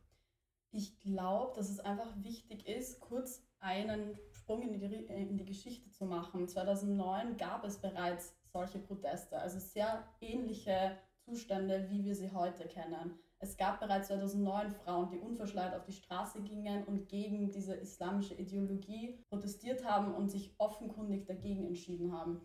Ich 0.72 1.00
glaube, 1.00 1.56
dass 1.56 1.70
es 1.70 1.80
einfach 1.80 2.12
wichtig 2.24 2.68
ist, 2.68 3.00
kurz 3.00 3.44
einen 3.60 4.18
Sprung 4.32 4.62
in 4.62 4.74
die, 4.74 4.86
in 5.06 5.38
die 5.38 5.46
Geschichte 5.46 5.90
zu 5.92 6.06
machen. 6.06 6.48
2009 6.48 7.38
gab 7.38 7.64
es 7.64 7.78
bereits 7.78 8.36
solche 8.52 8.80
Proteste, 8.80 9.38
also 9.38 9.60
sehr 9.60 10.04
ähnliche 10.22 10.98
Zustände, 11.26 11.88
wie 11.90 12.04
wir 12.04 12.16
sie 12.16 12.32
heute 12.32 12.66
kennen. 12.68 13.20
Es 13.42 13.56
gab 13.56 13.80
bereits 13.80 14.08
2009 14.08 14.72
Frauen, 14.72 15.10
die 15.10 15.20
unverschleiert 15.20 15.76
auf 15.76 15.86
die 15.86 15.94
Straße 15.94 16.42
gingen 16.42 16.84
und 16.84 17.08
gegen 17.08 17.52
diese 17.52 17.74
islamische 17.74 18.34
Ideologie 18.34 19.24
protestiert 19.30 19.86
haben 19.86 20.14
und 20.14 20.30
sich 20.30 20.54
offenkundig 20.58 21.26
dagegen 21.26 21.66
entschieden 21.66 22.12
haben. 22.12 22.42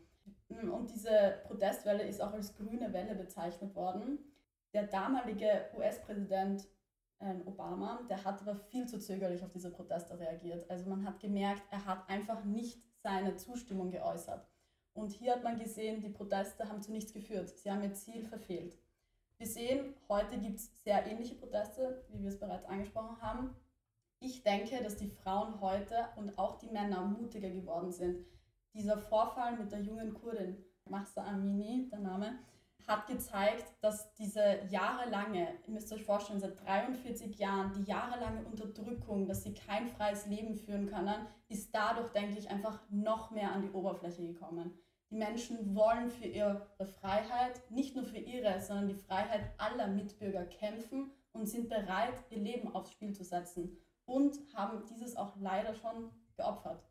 Und 0.48 0.90
diese 0.90 1.40
Protestwelle 1.46 2.04
ist 2.04 2.22
auch 2.22 2.32
als 2.32 2.54
grüne 2.54 2.92
Welle 2.92 3.16
bezeichnet 3.16 3.74
worden. 3.74 4.18
Der 4.72 4.86
damalige 4.86 5.66
US-Präsident 5.76 6.66
Obama, 7.46 8.00
der 8.08 8.22
hat 8.22 8.40
aber 8.42 8.54
viel 8.54 8.86
zu 8.86 8.98
zögerlich 8.98 9.42
auf 9.42 9.52
diese 9.52 9.70
Proteste 9.70 10.18
reagiert. 10.18 10.68
Also 10.70 10.88
man 10.88 11.06
hat 11.06 11.20
gemerkt, 11.20 11.62
er 11.70 11.84
hat 11.84 12.08
einfach 12.08 12.44
nicht 12.44 12.82
seine 13.02 13.36
Zustimmung 13.36 13.90
geäußert. 13.90 14.46
Und 14.92 15.10
hier 15.10 15.32
hat 15.32 15.42
man 15.42 15.58
gesehen, 15.58 16.00
die 16.00 16.10
Proteste 16.10 16.68
haben 16.68 16.82
zu 16.82 16.92
nichts 16.92 17.12
geführt. 17.12 17.48
Sie 17.58 17.70
haben 17.70 17.82
ihr 17.82 17.94
Ziel 17.94 18.24
verfehlt. 18.24 18.78
Wir 19.38 19.46
sehen, 19.46 19.94
heute 20.08 20.38
gibt 20.38 20.60
es 20.60 20.70
sehr 20.84 21.04
ähnliche 21.06 21.34
Proteste, 21.34 22.04
wie 22.10 22.22
wir 22.22 22.28
es 22.28 22.38
bereits 22.38 22.66
angesprochen 22.66 23.20
haben. 23.20 23.56
Ich 24.20 24.42
denke, 24.42 24.82
dass 24.82 24.96
die 24.96 25.08
Frauen 25.08 25.60
heute 25.60 26.08
und 26.16 26.38
auch 26.38 26.58
die 26.58 26.70
Männer 26.70 27.04
mutiger 27.04 27.50
geworden 27.50 27.90
sind. 27.90 28.24
Dieser 28.72 28.98
Vorfall 28.98 29.58
mit 29.58 29.72
der 29.72 29.80
jungen 29.80 30.14
Kurdin, 30.14 30.64
Mahsa 30.88 31.24
Amini, 31.24 31.88
der 31.90 31.98
Name, 32.00 32.38
hat 32.86 33.06
gezeigt, 33.06 33.64
dass 33.80 34.12
diese 34.14 34.60
jahrelange, 34.70 35.48
ihr 35.66 35.72
müsst 35.72 35.92
euch 35.92 36.04
vorstellen, 36.04 36.40
seit 36.40 36.62
43 36.64 37.38
Jahren, 37.38 37.72
die 37.72 37.84
jahrelange 37.84 38.44
Unterdrückung, 38.44 39.26
dass 39.26 39.42
sie 39.42 39.54
kein 39.54 39.88
freies 39.88 40.26
Leben 40.26 40.54
führen 40.54 40.86
können, 40.86 41.26
ist 41.48 41.74
dadurch, 41.74 42.10
denke 42.12 42.38
ich, 42.38 42.50
einfach 42.50 42.80
noch 42.90 43.30
mehr 43.30 43.52
an 43.52 43.62
die 43.62 43.70
Oberfläche 43.70 44.26
gekommen. 44.26 44.78
Die 45.10 45.16
Menschen 45.16 45.74
wollen 45.74 46.10
für 46.10 46.26
ihre 46.26 46.66
Freiheit, 47.00 47.70
nicht 47.70 47.94
nur 47.94 48.04
für 48.04 48.18
ihre, 48.18 48.60
sondern 48.60 48.88
die 48.88 48.94
Freiheit 48.94 49.52
aller 49.58 49.86
Mitbürger 49.86 50.44
kämpfen 50.44 51.12
und 51.32 51.46
sind 51.46 51.68
bereit, 51.68 52.14
ihr 52.30 52.38
Leben 52.38 52.74
aufs 52.74 52.92
Spiel 52.92 53.12
zu 53.12 53.24
setzen 53.24 53.76
und 54.06 54.38
haben 54.54 54.84
dieses 54.86 55.16
auch 55.16 55.36
leider 55.38 55.74
schon 55.74 56.10
geopfert. 56.36 56.82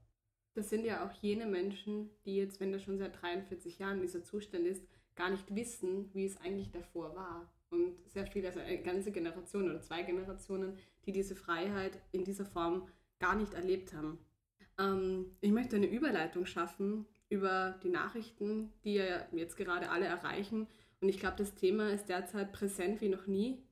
Das 0.53 0.69
sind 0.69 0.85
ja 0.85 1.05
auch 1.05 1.12
jene 1.13 1.47
Menschen, 1.47 2.12
die 2.25 2.35
jetzt, 2.35 2.59
wenn 2.59 2.71
das 2.71 2.83
schon 2.83 2.97
seit 2.97 3.19
43 3.21 3.79
Jahren 3.79 4.01
dieser 4.01 4.23
Zustand 4.23 4.65
ist, 4.65 4.88
gar 5.15 5.29
nicht 5.29 5.55
wissen, 5.55 6.10
wie 6.13 6.25
es 6.25 6.38
eigentlich 6.38 6.72
davor 6.72 7.15
war. 7.15 7.51
Und 7.70 7.96
sehr 8.08 8.27
viele, 8.27 8.48
also 8.48 8.60
eine 8.60 8.82
ganze 8.82 9.12
Generation 9.12 9.70
oder 9.70 9.82
zwei 9.82 10.03
Generationen, 10.03 10.77
die 11.05 11.12
diese 11.12 11.36
Freiheit 11.36 12.00
in 12.12 12.24
dieser 12.24 12.46
Form 12.46 12.88
gar 13.20 13.36
nicht 13.36 13.53
erlebt 13.53 13.93
haben. 13.93 14.20
Ähm, 14.77 15.25
ich 15.41 15.51
möchte 15.51 15.75
eine 15.75 15.88
Überleitung 15.88 16.46
schaffen 16.46 17.08
über 17.29 17.79
die 17.84 17.89
Nachrichten, 17.89 18.72
die 18.84 18.96
ja 18.96 19.27
jetzt 19.32 19.58
gerade 19.58 19.89
alle 19.89 20.05
erreichen. 20.05 20.67
Und 21.01 21.10
ich 21.10 21.20
glaube, 21.20 21.38
das 21.38 21.55
Thema 21.55 21.89
ist 21.89 22.10
derzeit 22.10 22.53
präsent 22.53 23.01
wie 23.01 23.10
noch 23.10 23.27
nie. 23.27 23.63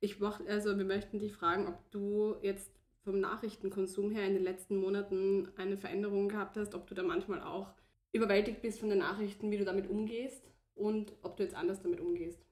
Ich 0.00 0.20
mochte, 0.20 0.48
also 0.48 0.76
wir 0.76 0.84
möchten 0.84 1.20
dich 1.20 1.32
fragen, 1.32 1.68
ob 1.68 1.90
du 1.92 2.36
jetzt 2.42 2.70
vom 3.04 3.20
Nachrichtenkonsum 3.20 4.10
her 4.10 4.26
in 4.26 4.34
den 4.34 4.42
letzten 4.42 4.76
Monaten 4.76 5.48
eine 5.56 5.76
Veränderung 5.76 6.28
gehabt 6.28 6.56
hast, 6.56 6.74
ob 6.74 6.86
du 6.86 6.94
da 6.94 7.02
manchmal 7.02 7.42
auch 7.42 7.72
überwältigt 8.12 8.62
bist 8.62 8.80
von 8.80 8.88
den 8.88 8.98
Nachrichten, 8.98 9.50
wie 9.50 9.58
du 9.58 9.64
damit 9.64 9.88
umgehst 9.88 10.53
und 10.74 11.12
ob 11.22 11.36
du 11.36 11.42
jetzt 11.42 11.54
anders 11.54 11.82
damit 11.82 12.00
umgehst. 12.00 12.44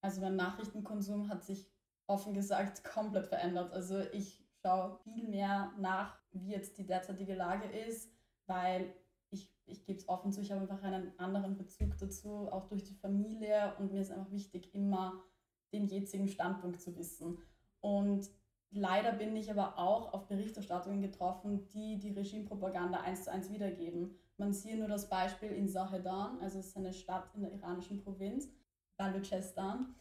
Also 0.00 0.20
mein 0.20 0.36
Nachrichtenkonsum 0.36 1.28
hat 1.28 1.44
sich 1.44 1.70
offen 2.06 2.34
gesagt 2.34 2.84
komplett 2.84 3.26
verändert. 3.26 3.72
Also 3.72 4.00
ich 4.12 4.44
schaue 4.62 4.98
viel 5.04 5.28
mehr 5.28 5.72
nach, 5.78 6.18
wie 6.32 6.50
jetzt 6.50 6.78
die 6.78 6.86
derzeitige 6.86 7.34
Lage 7.34 7.66
ist, 7.66 8.10
weil 8.46 8.94
ich, 9.30 9.50
ich 9.66 9.84
gebe 9.84 9.98
es 9.98 10.08
offen 10.08 10.32
zu, 10.32 10.40
ich 10.40 10.52
habe 10.52 10.62
einfach 10.62 10.82
einen 10.82 11.18
anderen 11.18 11.56
Bezug 11.56 11.96
dazu, 11.98 12.48
auch 12.50 12.66
durch 12.68 12.84
die 12.84 12.94
Familie 12.94 13.74
und 13.78 13.92
mir 13.92 14.00
ist 14.00 14.10
einfach 14.10 14.30
wichtig, 14.30 14.74
immer 14.74 15.22
den 15.72 15.86
jetzigen 15.86 16.28
Standpunkt 16.28 16.80
zu 16.80 16.96
wissen. 16.96 17.38
Und 17.80 18.30
leider 18.70 19.12
bin 19.12 19.36
ich 19.36 19.50
aber 19.50 19.78
auch 19.78 20.12
auf 20.12 20.26
Berichterstattungen 20.28 21.02
getroffen, 21.02 21.66
die 21.68 21.98
die 21.98 22.12
Regimepropaganda 22.12 23.00
eins 23.00 23.24
zu 23.24 23.32
eins 23.32 23.50
wiedergeben. 23.50 24.18
Man 24.36 24.52
sieht 24.52 24.78
nur 24.78 24.88
das 24.88 25.08
Beispiel 25.08 25.50
in 25.50 25.68
Sahedan, 25.68 26.40
also 26.40 26.58
es 26.58 26.68
ist 26.68 26.76
eine 26.76 26.92
Stadt 26.92 27.30
in 27.34 27.42
der 27.42 27.52
iranischen 27.52 28.02
Provinz, 28.02 28.48
Baluchistan. 28.96 29.94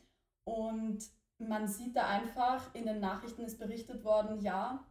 Und 0.43 1.03
man 1.37 1.67
sieht 1.67 1.95
da 1.95 2.07
einfach, 2.07 2.73
in 2.73 2.85
den 2.85 2.99
Nachrichten 2.99 3.43
ist 3.43 3.59
berichtet 3.59 4.03
worden, 4.03 4.41
ja, 4.41 4.85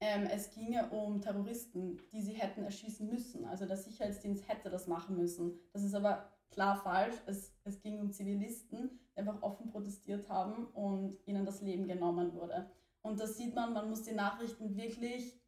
ähm, 0.00 0.26
es 0.26 0.50
ginge 0.50 0.90
um 0.90 1.20
Terroristen, 1.20 1.96
die 2.12 2.22
sie 2.22 2.32
hätten 2.32 2.64
erschießen 2.64 3.08
müssen. 3.08 3.44
Also 3.44 3.66
der 3.66 3.76
Sicherheitsdienst 3.76 4.48
hätte 4.48 4.68
das 4.68 4.88
machen 4.88 5.16
müssen. 5.16 5.60
Das 5.72 5.84
ist 5.84 5.94
aber 5.94 6.28
klar 6.50 6.76
falsch. 6.76 7.14
Es, 7.26 7.54
es 7.64 7.80
ging 7.80 8.00
um 8.00 8.10
Zivilisten, 8.10 8.98
die 9.12 9.18
einfach 9.20 9.40
offen 9.42 9.68
protestiert 9.70 10.28
haben 10.28 10.66
und 10.74 11.18
ihnen 11.26 11.44
das 11.44 11.62
Leben 11.62 11.86
genommen 11.86 12.34
wurde. 12.34 12.68
Und 13.02 13.20
da 13.20 13.26
sieht 13.26 13.54
man, 13.54 13.72
man 13.72 13.88
muss 13.90 14.02
die 14.02 14.14
Nachrichten 14.14 14.76
wirklich 14.76 15.40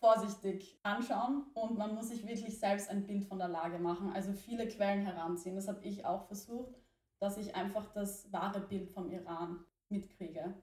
vorsichtig 0.00 0.80
anschauen 0.82 1.44
und 1.54 1.76
man 1.76 1.94
muss 1.94 2.08
sich 2.08 2.26
wirklich 2.26 2.58
selbst 2.58 2.88
ein 2.88 3.06
Bild 3.06 3.24
von 3.26 3.38
der 3.38 3.48
Lage 3.48 3.78
machen, 3.78 4.10
also 4.12 4.32
viele 4.32 4.66
Quellen 4.66 5.02
heranziehen. 5.02 5.54
Das 5.54 5.68
habe 5.68 5.84
ich 5.84 6.06
auch 6.06 6.26
versucht, 6.26 6.74
dass 7.20 7.36
ich 7.36 7.54
einfach 7.54 7.92
das 7.92 8.32
wahre 8.32 8.60
Bild 8.60 8.88
vom 8.88 9.10
Iran 9.10 9.64
mitkriege. 9.90 10.54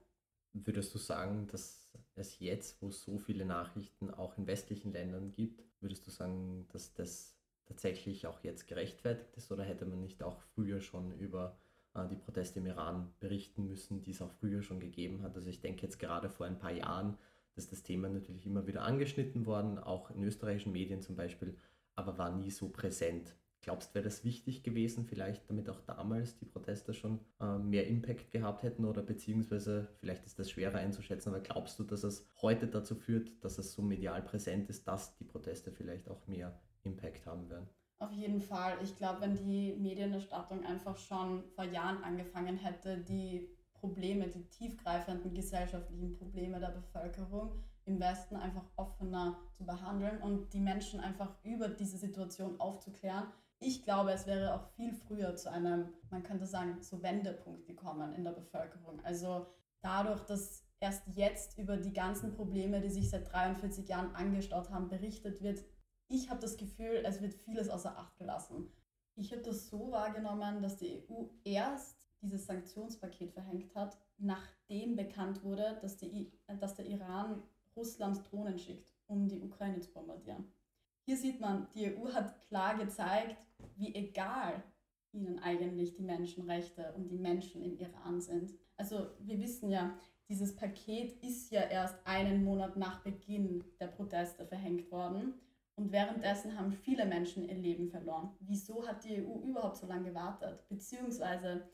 Würdest 0.52 0.92
du 0.92 0.98
sagen, 0.98 1.46
dass 1.46 1.88
es 2.16 2.40
jetzt, 2.40 2.82
wo 2.82 2.88
es 2.88 3.02
so 3.04 3.18
viele 3.18 3.44
Nachrichten 3.44 4.12
auch 4.12 4.36
in 4.36 4.46
westlichen 4.48 4.92
Ländern 4.92 5.30
gibt, 5.30 5.62
würdest 5.80 6.04
du 6.06 6.10
sagen, 6.10 6.66
dass 6.72 6.92
das 6.94 7.36
tatsächlich 7.66 8.26
auch 8.26 8.42
jetzt 8.42 8.66
gerechtfertigt 8.66 9.36
ist 9.36 9.52
oder 9.52 9.62
hätte 9.62 9.86
man 9.86 10.00
nicht 10.00 10.22
auch 10.22 10.40
früher 10.54 10.80
schon 10.80 11.12
über 11.12 11.56
äh, 11.94 12.08
die 12.08 12.16
Proteste 12.16 12.58
im 12.58 12.66
Iran 12.66 13.14
berichten 13.20 13.68
müssen, 13.68 14.02
die 14.02 14.10
es 14.10 14.22
auch 14.22 14.32
früher 14.32 14.62
schon 14.62 14.80
gegeben 14.80 15.22
hat? 15.22 15.36
Also 15.36 15.48
ich 15.48 15.60
denke 15.60 15.82
jetzt 15.82 15.98
gerade 15.98 16.28
vor 16.28 16.46
ein 16.46 16.58
paar 16.58 16.72
Jahren 16.72 17.16
ist 17.58 17.72
das 17.72 17.82
Thema 17.82 18.08
natürlich 18.08 18.46
immer 18.46 18.66
wieder 18.66 18.82
angeschnitten 18.82 19.46
worden, 19.46 19.78
auch 19.78 20.10
in 20.10 20.22
österreichischen 20.22 20.72
Medien 20.72 21.02
zum 21.02 21.16
Beispiel, 21.16 21.56
aber 21.94 22.16
war 22.18 22.30
nie 22.34 22.50
so 22.50 22.68
präsent. 22.68 23.34
Glaubst 23.60 23.90
du, 23.90 23.94
wäre 23.96 24.04
das 24.04 24.24
wichtig 24.24 24.62
gewesen, 24.62 25.04
vielleicht 25.04 25.50
damit 25.50 25.68
auch 25.68 25.80
damals 25.80 26.36
die 26.38 26.44
Proteste 26.44 26.94
schon 26.94 27.20
äh, 27.40 27.58
mehr 27.58 27.88
Impact 27.88 28.30
gehabt 28.30 28.62
hätten 28.62 28.84
oder 28.84 29.02
beziehungsweise 29.02 29.88
vielleicht 29.98 30.24
ist 30.24 30.38
das 30.38 30.50
schwerer 30.50 30.78
einzuschätzen, 30.78 31.30
aber 31.30 31.40
glaubst 31.40 31.78
du, 31.78 31.84
dass 31.84 32.04
es 32.04 32.26
heute 32.40 32.68
dazu 32.68 32.94
führt, 32.94 33.44
dass 33.44 33.58
es 33.58 33.72
so 33.72 33.82
medial 33.82 34.22
präsent 34.22 34.70
ist, 34.70 34.86
dass 34.86 35.16
die 35.16 35.24
Proteste 35.24 35.72
vielleicht 35.72 36.08
auch 36.08 36.26
mehr 36.28 36.58
Impact 36.84 37.26
haben 37.26 37.50
werden? 37.50 37.68
Auf 37.98 38.12
jeden 38.12 38.40
Fall. 38.40 38.78
Ich 38.82 38.96
glaube, 38.96 39.22
wenn 39.22 39.34
die 39.34 39.74
Medienerstattung 39.74 40.64
einfach 40.64 40.96
schon 40.96 41.42
vor 41.56 41.64
Jahren 41.64 42.02
angefangen 42.04 42.56
hätte, 42.56 42.98
die 42.98 43.48
Probleme, 43.80 44.28
die 44.28 44.44
tiefgreifenden 44.48 45.34
gesellschaftlichen 45.34 46.16
Probleme 46.16 46.60
der 46.60 46.68
Bevölkerung 46.68 47.52
im 47.84 47.98
Westen 48.00 48.36
einfach 48.36 48.64
offener 48.76 49.38
zu 49.56 49.64
behandeln 49.64 50.20
und 50.20 50.52
die 50.52 50.60
Menschen 50.60 51.00
einfach 51.00 51.34
über 51.42 51.68
diese 51.68 51.96
Situation 51.96 52.60
aufzuklären. 52.60 53.28
Ich 53.60 53.82
glaube, 53.82 54.12
es 54.12 54.26
wäre 54.26 54.54
auch 54.54 54.68
viel 54.76 54.92
früher 54.92 55.34
zu 55.34 55.50
einem, 55.50 55.88
man 56.10 56.22
könnte 56.22 56.46
sagen, 56.46 56.80
so 56.82 57.02
Wendepunkt 57.02 57.66
gekommen 57.66 58.12
in 58.12 58.24
der 58.24 58.32
Bevölkerung. 58.32 59.00
Also 59.04 59.46
dadurch, 59.80 60.20
dass 60.26 60.64
erst 60.80 61.02
jetzt 61.08 61.58
über 61.58 61.76
die 61.76 61.92
ganzen 61.92 62.34
Probleme, 62.34 62.80
die 62.80 62.90
sich 62.90 63.10
seit 63.10 63.32
43 63.32 63.88
Jahren 63.88 64.14
angestaut 64.14 64.70
haben, 64.70 64.88
berichtet 64.88 65.42
wird, 65.42 65.64
ich 66.08 66.30
habe 66.30 66.40
das 66.40 66.56
Gefühl, 66.56 67.02
es 67.04 67.20
wird 67.20 67.34
vieles 67.34 67.68
außer 67.68 67.98
Acht 67.98 68.16
gelassen. 68.16 68.70
Ich 69.16 69.32
habe 69.32 69.42
das 69.42 69.68
so 69.68 69.90
wahrgenommen, 69.90 70.62
dass 70.62 70.76
die 70.76 71.04
EU 71.08 71.24
erst 71.44 71.98
dieses 72.20 72.46
Sanktionspaket 72.46 73.32
verhängt 73.32 73.74
hat, 73.74 73.98
nachdem 74.18 74.96
bekannt 74.96 75.42
wurde, 75.42 75.78
dass, 75.80 75.96
die, 75.96 76.32
dass 76.60 76.74
der 76.74 76.86
Iran 76.86 77.42
Russland 77.76 78.20
Drohnen 78.30 78.58
schickt, 78.58 78.92
um 79.06 79.28
die 79.28 79.40
Ukraine 79.40 79.80
zu 79.80 79.92
bombardieren. 79.92 80.52
Hier 81.04 81.16
sieht 81.16 81.40
man, 81.40 81.68
die 81.74 81.96
EU 81.96 82.12
hat 82.12 82.40
klar 82.42 82.76
gezeigt, 82.76 83.46
wie 83.76 83.94
egal 83.94 84.62
ihnen 85.12 85.38
eigentlich 85.38 85.94
die 85.94 86.02
Menschenrechte 86.02 86.92
und 86.96 87.08
die 87.08 87.18
Menschen 87.18 87.62
im 87.62 87.78
Iran 87.78 88.20
sind. 88.20 88.52
Also 88.76 89.06
wir 89.20 89.40
wissen 89.40 89.70
ja, 89.70 89.96
dieses 90.28 90.54
Paket 90.54 91.12
ist 91.22 91.50
ja 91.50 91.62
erst 91.62 91.96
einen 92.06 92.44
Monat 92.44 92.76
nach 92.76 93.02
Beginn 93.02 93.64
der 93.80 93.86
Proteste 93.86 94.46
verhängt 94.46 94.90
worden. 94.90 95.34
Und 95.74 95.92
währenddessen 95.92 96.58
haben 96.58 96.72
viele 96.72 97.06
Menschen 97.06 97.48
ihr 97.48 97.54
Leben 97.54 97.88
verloren. 97.88 98.36
Wieso 98.40 98.86
hat 98.86 99.04
die 99.04 99.22
EU 99.22 99.38
überhaupt 99.48 99.76
so 99.76 99.86
lange 99.86 100.08
gewartet? 100.08 100.68
Beziehungsweise, 100.68 101.68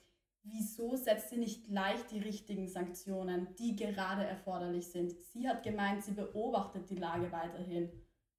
wieso 0.44 0.96
setzt 0.96 1.30
sie 1.30 1.38
nicht 1.38 1.64
gleich 1.64 2.06
die 2.06 2.20
richtigen 2.20 2.68
Sanktionen, 2.68 3.48
die 3.58 3.74
gerade 3.74 4.24
erforderlich 4.24 4.90
sind? 4.90 5.12
Sie 5.32 5.48
hat 5.48 5.62
gemeint, 5.62 6.04
sie 6.04 6.12
beobachtet 6.12 6.88
die 6.90 6.96
Lage 6.96 7.32
weiterhin. 7.32 7.90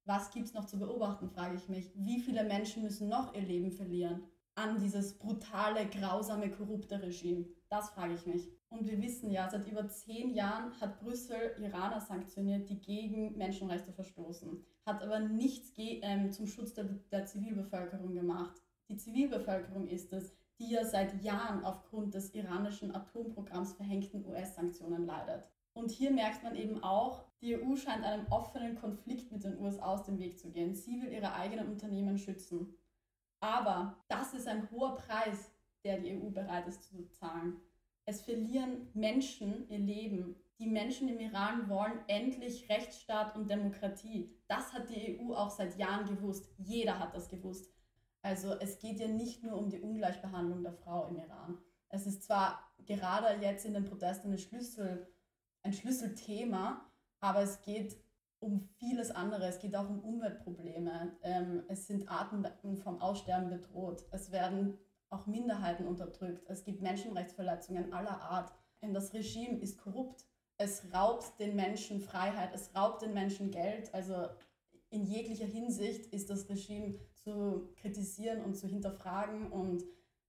Was 0.04 0.30
gibt 0.30 0.46
es 0.46 0.54
noch 0.54 0.66
zu 0.66 0.78
beobachten, 0.78 1.28
frage 1.28 1.56
ich 1.56 1.68
mich. 1.68 1.90
Wie 1.96 2.20
viele 2.20 2.44
Menschen 2.44 2.84
müssen 2.84 3.08
noch 3.08 3.34
ihr 3.34 3.42
Leben 3.42 3.72
verlieren 3.72 4.22
an 4.54 4.78
dieses 4.78 5.18
brutale, 5.18 5.86
grausame, 5.86 6.50
korrupte 6.50 7.02
Regime? 7.02 7.46
Das 7.68 7.90
frage 7.90 8.14
ich 8.14 8.24
mich. 8.24 8.48
Und 8.68 8.86
wir 8.86 9.00
wissen 9.02 9.30
ja, 9.30 9.48
seit 9.50 9.66
über 9.66 9.88
zehn 9.88 10.34
Jahren 10.34 10.72
hat 10.80 11.00
Brüssel 11.00 11.56
Iraner 11.60 12.00
sanktioniert, 12.00 12.68
die 12.68 12.80
gegen 12.80 13.36
Menschenrechte 13.36 13.92
verstoßen, 13.92 14.64
hat 14.84 15.02
aber 15.02 15.18
nichts 15.18 15.72
ähm, 15.76 16.32
zum 16.32 16.46
Schutz 16.46 16.74
der, 16.74 16.84
der 17.10 17.26
Zivilbevölkerung 17.26 18.14
gemacht. 18.14 18.62
Die 18.88 18.96
Zivilbevölkerung 18.96 19.88
ist 19.88 20.12
es, 20.12 20.36
die 20.58 20.70
ja 20.70 20.84
seit 20.84 21.22
Jahren 21.22 21.64
aufgrund 21.64 22.14
des 22.14 22.34
iranischen 22.34 22.94
Atomprogramms 22.94 23.74
verhängten 23.74 24.24
US-Sanktionen 24.26 25.06
leidet. 25.06 25.44
Und 25.74 25.90
hier 25.90 26.10
merkt 26.10 26.42
man 26.42 26.56
eben 26.56 26.82
auch, 26.82 27.24
die 27.42 27.56
EU 27.56 27.76
scheint 27.76 28.02
einem 28.02 28.26
offenen 28.30 28.76
Konflikt 28.76 29.30
mit 29.30 29.44
den 29.44 29.58
USA 29.60 29.86
aus 29.86 30.04
dem 30.04 30.18
Weg 30.18 30.38
zu 30.38 30.50
gehen. 30.50 30.74
Sie 30.74 31.02
will 31.02 31.12
ihre 31.12 31.34
eigenen 31.34 31.68
Unternehmen 31.68 32.16
schützen. 32.16 32.74
Aber 33.40 34.02
das 34.08 34.32
ist 34.32 34.48
ein 34.48 34.70
hoher 34.70 34.94
Preis, 34.94 35.52
der 35.84 35.98
die 35.98 36.16
EU 36.16 36.30
bereit 36.30 36.66
ist 36.66 36.84
zu 36.84 37.06
zahlen. 37.10 37.60
Es 38.06 38.22
verlieren 38.22 38.88
Menschen 38.94 39.68
ihr 39.68 39.78
Leben. 39.78 40.36
Die 40.58 40.68
Menschen 40.68 41.08
im 41.08 41.20
Iran 41.20 41.68
wollen 41.68 41.98
endlich 42.06 42.70
Rechtsstaat 42.70 43.36
und 43.36 43.50
Demokratie. 43.50 44.34
Das 44.48 44.72
hat 44.72 44.88
die 44.88 45.20
EU 45.20 45.34
auch 45.34 45.50
seit 45.50 45.76
Jahren 45.76 46.06
gewusst. 46.06 46.48
Jeder 46.56 46.98
hat 46.98 47.14
das 47.14 47.28
gewusst. 47.28 47.75
Also 48.26 48.54
es 48.58 48.80
geht 48.80 48.98
ja 48.98 49.06
nicht 49.06 49.44
nur 49.44 49.56
um 49.56 49.70
die 49.70 49.80
Ungleichbehandlung 49.80 50.64
der 50.64 50.72
Frau 50.72 51.06
im 51.06 51.16
Iran. 51.16 51.58
Es 51.90 52.08
ist 52.08 52.24
zwar 52.24 52.58
gerade 52.84 53.40
jetzt 53.40 53.64
in 53.64 53.72
den 53.72 53.84
Protesten 53.84 54.32
ein, 54.32 54.38
Schlüssel, 54.38 55.06
ein 55.62 55.72
Schlüsselthema, 55.72 56.90
aber 57.20 57.42
es 57.42 57.62
geht 57.62 57.96
um 58.40 58.68
vieles 58.78 59.12
andere. 59.12 59.46
Es 59.46 59.60
geht 59.60 59.76
auch 59.76 59.88
um 59.88 60.00
Umweltprobleme. 60.00 61.16
Ähm, 61.22 61.62
es 61.68 61.86
sind 61.86 62.08
Arten 62.08 62.44
vom 62.78 63.00
Aussterben 63.00 63.48
bedroht. 63.48 64.04
Es 64.10 64.32
werden 64.32 64.76
auch 65.08 65.28
Minderheiten 65.28 65.86
unterdrückt. 65.86 66.42
Es 66.48 66.64
gibt 66.64 66.82
Menschenrechtsverletzungen 66.82 67.92
aller 67.92 68.20
Art. 68.22 68.52
Und 68.80 68.92
das 68.92 69.14
Regime 69.14 69.60
ist 69.60 69.78
korrupt. 69.78 70.24
Es 70.58 70.92
raubt 70.92 71.38
den 71.38 71.54
Menschen 71.54 72.00
Freiheit, 72.00 72.50
es 72.54 72.74
raubt 72.74 73.02
den 73.02 73.14
Menschen 73.14 73.52
Geld. 73.52 73.94
Also 73.94 74.26
in 74.90 75.04
jeglicher 75.04 75.46
Hinsicht 75.46 76.06
ist 76.06 76.28
das 76.28 76.48
Regime 76.48 76.98
zu 77.26 77.68
kritisieren 77.80 78.44
und 78.44 78.54
zu 78.54 78.68
hinterfragen. 78.68 79.50
Und 79.50 79.82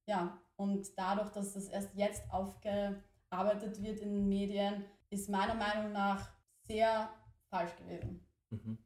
ja, 0.08 0.42
und 0.56 0.88
dadurch, 0.98 1.30
dass 1.30 1.54
das 1.54 1.68
erst 1.68 1.94
jetzt 1.96 2.24
aufgearbeitet 2.32 3.82
wird 3.84 4.00
in 4.00 4.14
den 4.14 4.28
Medien, 4.28 4.84
ist 5.12 5.30
meiner 5.30 5.54
Meinung 5.54 5.92
nach 5.92 6.32
sehr 6.64 7.10
falsch 7.50 7.76
gewesen. 7.76 8.26
Mhm. 8.50 8.80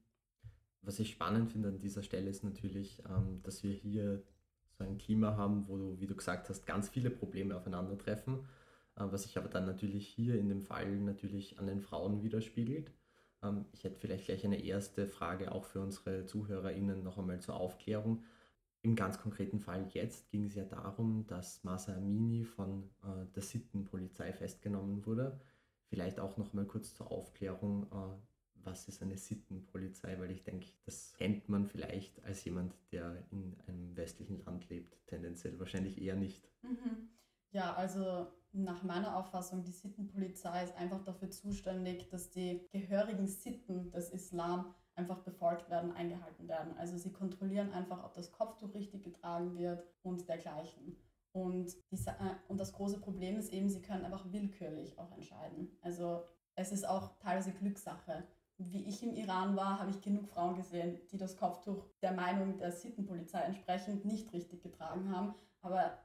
Was 0.82 1.00
ich 1.00 1.12
spannend 1.12 1.52
finde 1.52 1.70
an 1.70 1.80
dieser 1.80 2.04
Stelle 2.04 2.30
ist 2.30 2.44
natürlich, 2.44 3.02
ähm, 3.08 3.42
dass 3.44 3.64
wir 3.64 3.72
hier 3.72 4.24
so 4.78 4.84
ein 4.84 4.98
Klima 4.98 5.38
haben, 5.38 5.68
wo 5.68 5.78
du, 5.78 6.00
wie 6.00 6.08
du 6.08 6.16
gesagt 6.16 6.50
hast, 6.50 6.66
ganz 6.66 6.90
viele 6.90 7.12
Probleme 7.12 7.56
aufeinandertreffen, 7.56 8.40
äh, 8.96 9.06
was 9.06 9.24
sich 9.24 9.38
aber 9.38 9.48
dann 9.48 9.66
natürlich 9.66 10.08
hier 10.08 10.36
in 10.36 10.50
dem 10.50 10.62
Fall 10.62 10.98
natürlich 10.98 11.60
an 11.60 11.68
den 11.68 11.80
Frauen 11.80 12.24
widerspiegelt. 12.24 12.92
Ähm, 13.44 13.66
ich 13.72 13.84
hätte 13.84 14.00
vielleicht 14.00 14.26
gleich 14.26 14.46
eine 14.46 14.64
erste 14.64 15.08
Frage 15.08 15.52
auch 15.52 15.66
für 15.66 15.82
unsere 15.82 16.26
ZuhörerInnen 16.26 17.04
noch 17.04 17.18
einmal 17.18 17.40
zur 17.40 17.56
Aufklärung. 17.56 18.24
Im 18.84 18.96
ganz 18.96 19.20
konkreten 19.20 19.60
Fall 19.60 19.88
jetzt 19.94 20.32
ging 20.32 20.46
es 20.46 20.56
ja 20.56 20.66
darum, 20.66 21.28
dass 21.28 21.64
Masa 21.64 21.96
Amini 21.96 22.44
von 22.44 22.90
äh, 23.04 23.26
der 23.36 23.44
Sittenpolizei 23.44 24.34
festgenommen 24.34 25.06
wurde. 25.06 25.40
Vielleicht 25.90 26.20
auch 26.20 26.38
noch 26.38 26.54
mal 26.54 26.66
kurz 26.66 26.96
zur 26.96 27.12
Aufklärung, 27.12 27.84
äh, 27.92 28.64
was 28.64 28.88
ist 28.88 29.02
eine 29.02 29.18
Sittenpolizei, 29.18 30.20
weil 30.20 30.32
ich 30.32 30.44
denke, 30.44 30.68
das 30.86 31.14
kennt 31.14 31.50
man 31.50 31.68
vielleicht 31.68 32.24
als 32.24 32.44
jemand, 32.46 32.74
der 32.92 33.24
in 33.32 33.56
einem 33.68 33.96
westlichen 33.96 34.44
Land 34.46 34.70
lebt, 34.70 34.98
tendenziell 35.08 35.60
wahrscheinlich 35.60 36.02
eher 36.02 36.16
nicht. 36.16 36.48
Mhm. 36.64 37.10
Ja, 37.52 37.74
also 37.74 38.28
nach 38.54 38.84
meiner 38.84 39.18
Auffassung, 39.18 39.64
die 39.64 39.72
Sittenpolizei 39.72 40.64
ist 40.64 40.76
einfach 40.76 41.04
dafür 41.04 41.30
zuständig, 41.30 42.10
dass 42.10 42.30
die 42.30 42.66
gehörigen 42.72 43.28
Sitten 43.28 43.92
des 43.92 44.10
Islam 44.10 44.74
einfach 44.96 45.20
befolgt 45.20 45.70
werden, 45.70 45.94
eingehalten 45.94 46.48
werden. 46.48 46.78
Also 46.78 46.98
sie 46.98 47.14
kontrollieren 47.14 47.72
einfach, 47.72 48.04
ob 48.04 48.14
das 48.14 48.32
Kopftuch 48.32 48.74
richtig 48.74 49.04
getragen 49.04 49.58
wird 49.58 49.84
und 50.04 50.28
dergleichen. 50.28 50.98
Und, 51.32 51.74
die, 51.92 51.96
äh, 51.96 52.36
und 52.50 52.60
das 52.60 52.74
große 52.74 53.00
Problem 53.00 53.38
ist 53.38 53.54
eben, 53.54 53.70
sie 53.70 53.82
können 53.82 54.04
einfach 54.04 54.32
willkürlich 54.32 55.00
auch 55.00 55.12
entscheiden. 55.14 55.78
Also 55.82 56.26
es 56.56 56.74
ist 56.74 56.86
auch 56.88 57.18
teilweise 57.20 57.54
Glückssache 57.54 58.28
wie 58.70 58.88
ich 58.88 59.02
im 59.04 59.14
Iran 59.14 59.56
war, 59.56 59.80
habe 59.80 59.92
ich 59.92 60.02
genug 60.02 60.28
Frauen 60.28 60.56
gesehen, 60.56 61.00
die 61.12 61.18
das 61.18 61.38
Kopftuch 61.38 61.86
der 62.02 62.12
Meinung 62.12 62.58
der 62.58 62.72
Sittenpolizei 62.72 63.40
entsprechend 63.40 64.06
nicht 64.06 64.32
richtig 64.34 64.62
getragen 64.62 65.12
haben. 65.16 65.34
Aber 65.62 65.98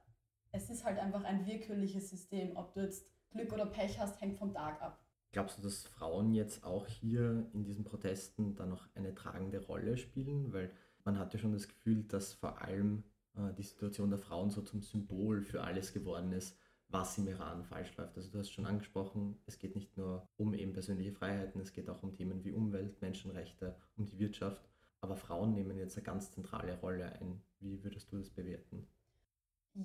es 0.57 0.71
ist 0.71 0.85
halt 0.85 0.99
einfach 0.99 1.23
ein 1.25 1.47
willkürliches 1.47 2.11
System. 2.11 2.57
Ob 2.57 2.73
du 2.73 2.81
jetzt 2.81 3.07
Glück 3.31 3.53
oder 3.53 3.67
Pech 3.67 3.99
hast, 3.99 4.21
hängt 4.21 4.39
vom 4.39 4.53
Tag 4.53 4.81
ab. 4.81 4.99
Glaubst 5.33 5.59
du, 5.59 5.63
dass 5.63 5.87
Frauen 5.87 6.33
jetzt 6.33 6.65
auch 6.65 6.87
hier 6.87 7.47
in 7.53 7.65
diesen 7.65 7.85
Protesten 7.85 8.55
dann 8.55 8.71
noch 8.71 8.89
eine 8.95 9.15
tragende 9.15 9.61
Rolle 9.61 9.97
spielen? 9.97 10.53
Weil 10.53 10.71
man 11.05 11.19
hat 11.19 11.35
ja 11.35 11.39
schon 11.39 11.53
das 11.53 11.69
Gefühl, 11.69 12.05
dass 12.05 12.33
vor 12.33 12.63
allem 12.63 13.05
äh, 13.37 13.53
die 13.53 13.63
Situation 13.63 14.09
der 14.11 14.19
Frauen 14.19 14.51
so 14.51 14.63
zum 14.63 14.83
Symbol 14.83 15.43
für 15.43 15.63
alles 15.63 15.93
geworden 15.93 16.33
ist 16.33 16.57
was 16.89 17.19
im 17.19 17.27
Iran 17.29 17.65
falsch 17.65 17.97
läuft. 17.97 18.17
Also 18.17 18.31
du 18.31 18.39
hast 18.39 18.51
schon 18.51 18.67
angesprochen, 18.67 19.39
es 19.47 19.59
geht 19.59 19.75
nicht 19.75 19.97
nur 19.97 20.29
um 20.37 20.55
eben 20.55 20.73
persönliche 20.73 21.13
Freiheiten, 21.13 21.61
es 21.61 21.73
geht 21.73 21.89
auch 21.89 22.03
um 22.03 22.13
Themen 22.13 22.45
wie 22.45 22.53
Umwelt, 22.53 23.01
Menschenrechte, 23.03 23.77
um 23.97 24.07
die 24.07 24.19
Wirtschaft. 24.19 24.69
Aber 25.01 25.17
Frauen 25.17 25.53
nehmen 25.53 25.79
jetzt 25.79 25.97
eine 25.97 26.05
ganz 26.05 26.33
zentrale 26.33 26.79
Rolle 26.79 27.13
ein. 27.21 27.43
Wie 27.61 27.83
würdest 27.83 28.13
du 28.13 28.19
das 28.19 28.31
bewerten? 28.31 28.87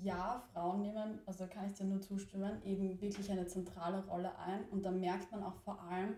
Ja, 0.00 0.42
Frauen 0.52 0.80
nehmen, 0.80 1.20
also 1.26 1.46
kann 1.46 1.66
ich 1.66 1.74
dir 1.74 1.84
nur 1.84 2.00
zustimmen, 2.00 2.62
eben 2.64 3.00
wirklich 3.00 3.30
eine 3.30 3.46
zentrale 3.46 4.04
Rolle 4.06 4.36
ein. 4.38 4.68
Und 4.70 4.84
da 4.84 4.90
merkt 4.90 5.30
man 5.30 5.42
auch 5.42 5.56
vor 5.56 5.82
allem, 5.82 6.16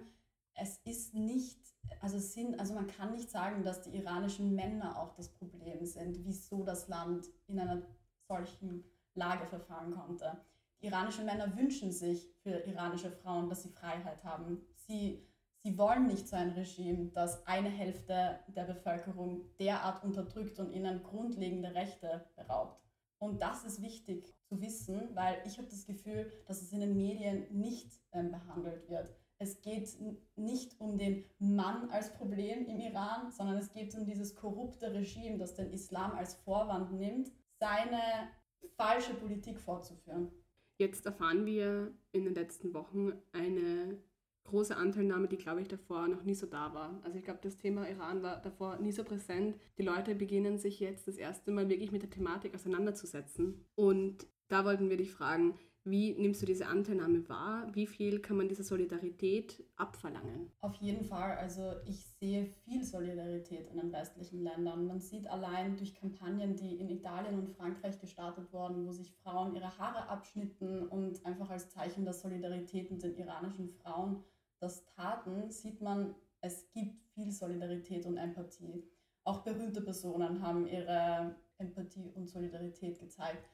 es 0.55 0.79
ist 0.85 1.15
nicht, 1.15 1.59
also 2.01 2.19
sind, 2.19 2.61
also 2.61 2.75
man 2.75 2.87
kann 2.87 3.13
nicht 3.13 3.31
sagen, 3.31 3.65
dass 3.65 3.83
die 3.83 3.97
iranischen 3.97 4.55
Männer 4.55 4.97
auch 4.99 5.15
das 5.15 5.29
Problem 5.29 5.85
sind, 5.85 6.25
wieso 6.25 6.63
das 6.63 6.87
Land 6.87 7.27
in 7.49 7.59
einer 7.59 7.83
solchen 8.29 8.85
Lage 9.15 9.47
verfallen 9.47 9.93
konnte 9.93 10.41
iranische 10.85 11.25
Männer 11.25 11.57
wünschen 11.57 11.91
sich 11.91 12.31
für 12.43 12.67
iranische 12.67 13.11
Frauen, 13.11 13.49
dass 13.49 13.63
sie 13.63 13.71
Freiheit 13.71 14.23
haben. 14.23 14.61
Sie, 14.75 15.27
sie 15.63 15.79
wollen 15.79 16.07
nicht 16.07 16.29
so 16.29 16.37
ein 16.37 16.51
Regime, 16.51 17.11
das 17.15 17.47
eine 17.47 17.71
Hälfte 17.71 18.41
der 18.49 18.65
Bevölkerung 18.65 19.43
derart 19.59 20.05
unterdrückt 20.05 20.59
und 20.59 20.73
ihnen 20.73 21.03
grundlegende 21.03 21.75
Rechte 21.75 22.27
beraubt. 22.37 22.84
Und 23.25 23.41
das 23.41 23.65
ist 23.65 23.81
wichtig 23.81 24.35
zu 24.43 24.61
wissen, 24.61 25.09
weil 25.15 25.43
ich 25.47 25.57
habe 25.57 25.67
das 25.67 25.87
Gefühl, 25.87 26.31
dass 26.47 26.61
es 26.61 26.73
in 26.73 26.81
den 26.81 26.95
Medien 26.95 27.47
nicht 27.51 27.99
ähm, 28.13 28.31
behandelt 28.31 28.89
wird. 28.91 29.17
es 29.39 29.63
geht 29.63 29.89
nicht 30.37 30.79
um 30.79 30.99
den 30.99 31.25
Mann 31.39 31.91
als 31.91 32.13
Problem 32.13 32.67
im 32.67 32.81
Iran, 32.81 33.31
sondern 33.33 33.57
es 33.57 33.73
geht 33.73 33.95
um 33.95 34.05
dieses 34.05 34.35
korrupte 34.35 34.93
Regime, 34.93 35.39
das 35.39 35.55
den 35.55 35.73
Islam 35.73 36.13
als 36.13 36.35
Vorwand 36.35 36.93
nimmt, 36.93 37.33
seine 37.59 38.29
falsche 38.77 39.15
Politik 39.15 39.59
fortzuführen. 39.59 40.31
Jetzt 40.79 41.07
erfahren 41.07 41.47
wir 41.47 41.95
in 42.13 42.25
den 42.25 42.35
letzten 42.35 42.75
Wochen 42.75 43.13
eine 43.33 43.99
große 44.45 44.77
Anteilnahme, 44.77 45.29
die, 45.29 45.37
glaube 45.37 45.63
ich, 45.63 45.69
davor 45.69 46.09
noch 46.09 46.23
nie 46.23 46.35
so 46.35 46.47
da 46.47 46.73
war. 46.75 47.01
Also 47.03 47.19
ich 47.19 47.25
glaube, 47.25 47.41
das 47.43 47.57
Thema 47.57 47.89
Iran 47.89 48.23
war 48.23 48.41
davor 48.41 48.77
nie 48.79 48.93
so 48.93 49.05
präsent. 49.05 49.57
Die 49.79 49.83
Leute 49.83 50.15
beginnen 50.15 50.59
sich 50.59 50.81
jetzt 50.81 51.09
das 51.09 51.17
erste 51.17 51.51
Mal 51.51 51.69
wirklich 51.69 51.93
mit 51.93 52.03
der 52.03 52.11
Thematik 52.11 52.55
auseinanderzusetzen. 52.55 53.65
Und 53.75 54.27
da 54.49 54.65
wollten 54.65 54.91
wir 54.91 54.97
dich 54.97 55.11
fragen, 55.11 55.59
wie 55.87 56.15
nimmst 56.15 56.41
du 56.41 56.47
diese 56.47 56.67
Anteilnahme 56.67 57.29
wahr? 57.29 57.69
Wie 57.75 57.87
viel 57.87 58.21
kann 58.21 58.39
man 58.39 58.49
dieser 58.49 58.65
Solidarität 58.65 59.63
abverlangen? 59.77 60.51
Auf 60.63 60.75
jeden 60.77 61.05
Fall. 61.05 61.37
Also 61.37 61.75
ich 61.85 62.07
sehe 62.19 62.47
viel 62.47 62.83
Solidarität 62.83 63.69
in 63.71 63.77
den 63.77 63.93
westlichen 63.93 64.43
Ländern. 64.43 64.87
Man 64.87 65.01
sieht 65.01 65.27
allein 65.29 65.77
durch 65.77 65.95
Kampagnen, 65.95 66.57
die 66.57 66.77
in 66.77 66.89
Italien 66.89 67.39
und 67.39 67.51
Frankreich 67.51 68.01
gestartet 68.01 68.51
wurden, 68.51 68.87
wo 68.87 68.93
sich 68.93 69.13
Frauen 69.23 69.55
ihre 69.55 69.77
Haare 69.77 70.09
abschnitten 70.09 70.89
und 70.89 71.25
einfach 71.27 71.51
als 71.51 71.69
Zeichen 71.69 72.05
der 72.05 72.15
Solidarität 72.15 72.91
mit 72.91 73.03
den 73.03 73.19
iranischen 73.19 73.69
Frauen 73.69 74.25
das 74.65 74.85
taten, 74.85 75.51
sieht 75.51 75.81
man, 75.81 76.15
es 76.41 76.71
gibt 76.73 77.01
viel 77.15 77.31
Solidarität 77.31 78.07
und 78.07 78.17
Empathie. 78.17 78.85
Auch 79.25 79.43
berühmte 79.43 79.81
Personen 79.81 80.43
haben 80.43 80.67
ihre 80.67 81.37
Empathie 81.59 82.11
und 82.15 82.27
Solidarität 82.27 82.99
gezeigt 82.99 83.49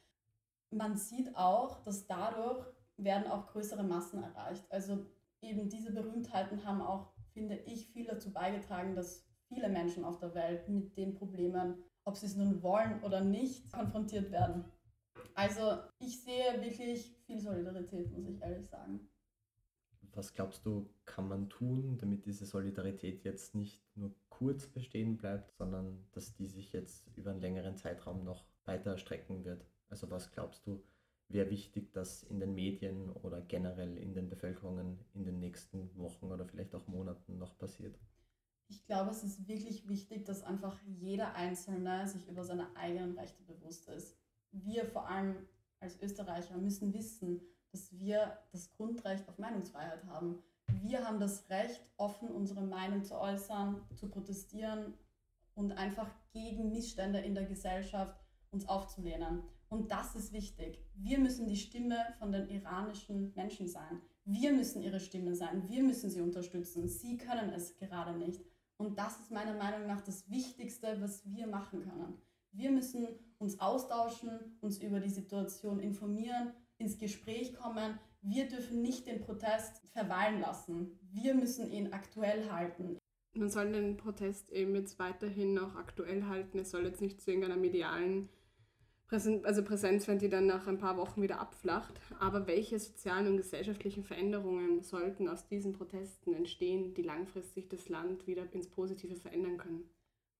man 0.70 0.96
sieht 0.96 1.36
auch, 1.36 1.82
dass 1.82 2.06
dadurch 2.06 2.66
werden 2.96 3.30
auch 3.30 3.48
größere 3.48 3.82
Massen 3.82 4.22
erreicht. 4.22 4.64
Also 4.70 5.06
eben 5.40 5.68
diese 5.68 5.92
Berühmtheiten 5.92 6.64
haben 6.64 6.80
auch, 6.80 7.12
finde 7.32 7.56
ich, 7.56 7.88
viel 7.88 8.06
dazu 8.06 8.32
beigetragen, 8.32 8.94
dass 8.94 9.26
viele 9.48 9.68
Menschen 9.68 10.04
auf 10.04 10.18
der 10.18 10.34
Welt 10.34 10.68
mit 10.68 10.96
den 10.96 11.14
Problemen, 11.14 11.82
ob 12.04 12.16
sie 12.16 12.26
es 12.26 12.36
nun 12.36 12.62
wollen 12.62 13.02
oder 13.02 13.22
nicht, 13.22 13.72
konfrontiert 13.72 14.30
werden. 14.30 14.64
Also 15.34 15.78
ich 15.98 16.22
sehe 16.22 16.60
wirklich 16.60 17.16
viel 17.26 17.40
Solidarität, 17.40 18.12
muss 18.12 18.28
ich 18.28 18.40
ehrlich 18.40 18.68
sagen. 18.68 19.08
Was 20.14 20.34
glaubst 20.34 20.66
du, 20.66 20.90
kann 21.04 21.28
man 21.28 21.48
tun, 21.48 21.98
damit 21.98 22.26
diese 22.26 22.44
Solidarität 22.44 23.24
jetzt 23.24 23.54
nicht 23.54 23.84
nur 23.96 24.14
kurz 24.28 24.66
bestehen 24.66 25.16
bleibt, 25.16 25.52
sondern 25.52 26.06
dass 26.12 26.34
die 26.34 26.46
sich 26.46 26.72
jetzt 26.72 27.06
über 27.16 27.30
einen 27.30 27.40
längeren 27.40 27.76
Zeitraum 27.76 28.24
noch 28.24 28.44
weiter 28.64 28.92
erstrecken 28.92 29.44
wird? 29.44 29.64
Also 29.88 30.10
was 30.10 30.32
glaubst 30.32 30.66
du, 30.66 30.82
wäre 31.28 31.50
wichtig, 31.50 31.92
dass 31.92 32.22
in 32.24 32.40
den 32.40 32.54
Medien 32.54 33.10
oder 33.10 33.40
generell 33.40 33.96
in 33.96 34.14
den 34.14 34.28
Bevölkerungen 34.28 34.98
in 35.14 35.24
den 35.24 35.38
nächsten 35.38 35.96
Wochen 35.96 36.26
oder 36.26 36.44
vielleicht 36.44 36.74
auch 36.74 36.86
Monaten 36.88 37.38
noch 37.38 37.56
passiert? 37.58 37.98
Ich 38.68 38.84
glaube, 38.86 39.10
es 39.10 39.24
ist 39.24 39.48
wirklich 39.48 39.88
wichtig, 39.88 40.24
dass 40.24 40.42
einfach 40.42 40.78
jeder 40.86 41.34
Einzelne 41.34 42.06
sich 42.06 42.28
über 42.28 42.44
seine 42.44 42.74
eigenen 42.76 43.18
Rechte 43.18 43.42
bewusst 43.42 43.88
ist. 43.88 44.16
Wir 44.52 44.84
vor 44.84 45.08
allem 45.08 45.36
als 45.80 46.00
Österreicher 46.00 46.56
müssen 46.56 46.92
wissen, 46.94 47.40
dass 47.72 47.98
wir 47.98 48.38
das 48.52 48.70
Grundrecht 48.72 49.28
auf 49.28 49.38
Meinungsfreiheit 49.38 50.04
haben. 50.06 50.42
Wir 50.82 51.06
haben 51.06 51.20
das 51.20 51.48
Recht, 51.50 51.80
offen 51.96 52.28
unsere 52.28 52.62
Meinung 52.62 53.04
zu 53.04 53.18
äußern, 53.18 53.80
zu 53.96 54.08
protestieren 54.08 54.94
und 55.54 55.72
einfach 55.72 56.08
gegen 56.32 56.72
Missstände 56.72 57.18
in 57.18 57.34
der 57.34 57.44
Gesellschaft 57.44 58.18
uns 58.50 58.68
aufzulehnen. 58.68 59.42
Und 59.68 59.92
das 59.92 60.14
ist 60.16 60.32
wichtig. 60.32 60.84
Wir 60.94 61.18
müssen 61.18 61.46
die 61.46 61.56
Stimme 61.56 61.96
von 62.18 62.32
den 62.32 62.48
iranischen 62.48 63.32
Menschen 63.34 63.68
sein. 63.68 64.00
Wir 64.24 64.52
müssen 64.52 64.82
ihre 64.82 65.00
Stimme 65.00 65.34
sein. 65.34 65.68
Wir 65.68 65.82
müssen 65.82 66.10
sie 66.10 66.20
unterstützen. 66.20 66.88
Sie 66.88 67.16
können 67.16 67.50
es 67.50 67.76
gerade 67.76 68.16
nicht. 68.16 68.40
Und 68.76 68.98
das 68.98 69.20
ist 69.20 69.30
meiner 69.30 69.54
Meinung 69.54 69.86
nach 69.86 70.00
das 70.00 70.28
Wichtigste, 70.30 71.00
was 71.00 71.24
wir 71.26 71.46
machen 71.46 71.82
können. 71.82 72.20
Wir 72.52 72.70
müssen 72.70 73.06
uns 73.38 73.60
austauschen, 73.60 74.56
uns 74.60 74.78
über 74.78 74.98
die 75.00 75.10
Situation 75.10 75.78
informieren, 75.78 76.52
ins 76.80 76.98
Gespräch 76.98 77.54
kommen. 77.54 77.98
Wir 78.22 78.48
dürfen 78.48 78.82
nicht 78.82 79.06
den 79.06 79.20
Protest 79.20 79.86
verweilen 79.92 80.40
lassen. 80.40 80.98
Wir 81.12 81.34
müssen 81.34 81.70
ihn 81.70 81.92
aktuell 81.92 82.50
halten. 82.50 82.98
Man 83.32 83.48
soll 83.48 83.72
den 83.72 83.96
Protest 83.96 84.50
eben 84.50 84.74
jetzt 84.74 84.98
weiterhin 84.98 85.54
noch 85.54 85.76
aktuell 85.76 86.24
halten. 86.24 86.58
Es 86.58 86.70
soll 86.70 86.84
jetzt 86.84 87.00
nicht 87.00 87.20
zu 87.20 87.30
irgendeiner 87.30 87.56
medialen 87.56 88.28
Präsen 89.10 89.44
also 89.44 89.64
Präsenz, 89.64 90.06
wenn 90.06 90.20
die 90.20 90.28
dann 90.28 90.46
nach 90.46 90.68
ein 90.68 90.78
paar 90.78 90.96
Wochen 90.96 91.20
wieder 91.20 91.40
abflacht. 91.40 92.00
Aber 92.20 92.46
welche 92.46 92.78
sozialen 92.78 93.26
und 93.26 93.36
gesellschaftlichen 93.38 94.04
Veränderungen 94.04 94.82
sollten 94.82 95.28
aus 95.28 95.48
diesen 95.48 95.72
Protesten 95.72 96.32
entstehen, 96.32 96.94
die 96.94 97.02
langfristig 97.02 97.68
das 97.68 97.88
Land 97.88 98.28
wieder 98.28 98.52
ins 98.52 98.68
Positive 98.68 99.16
verändern 99.16 99.58
können? 99.58 99.90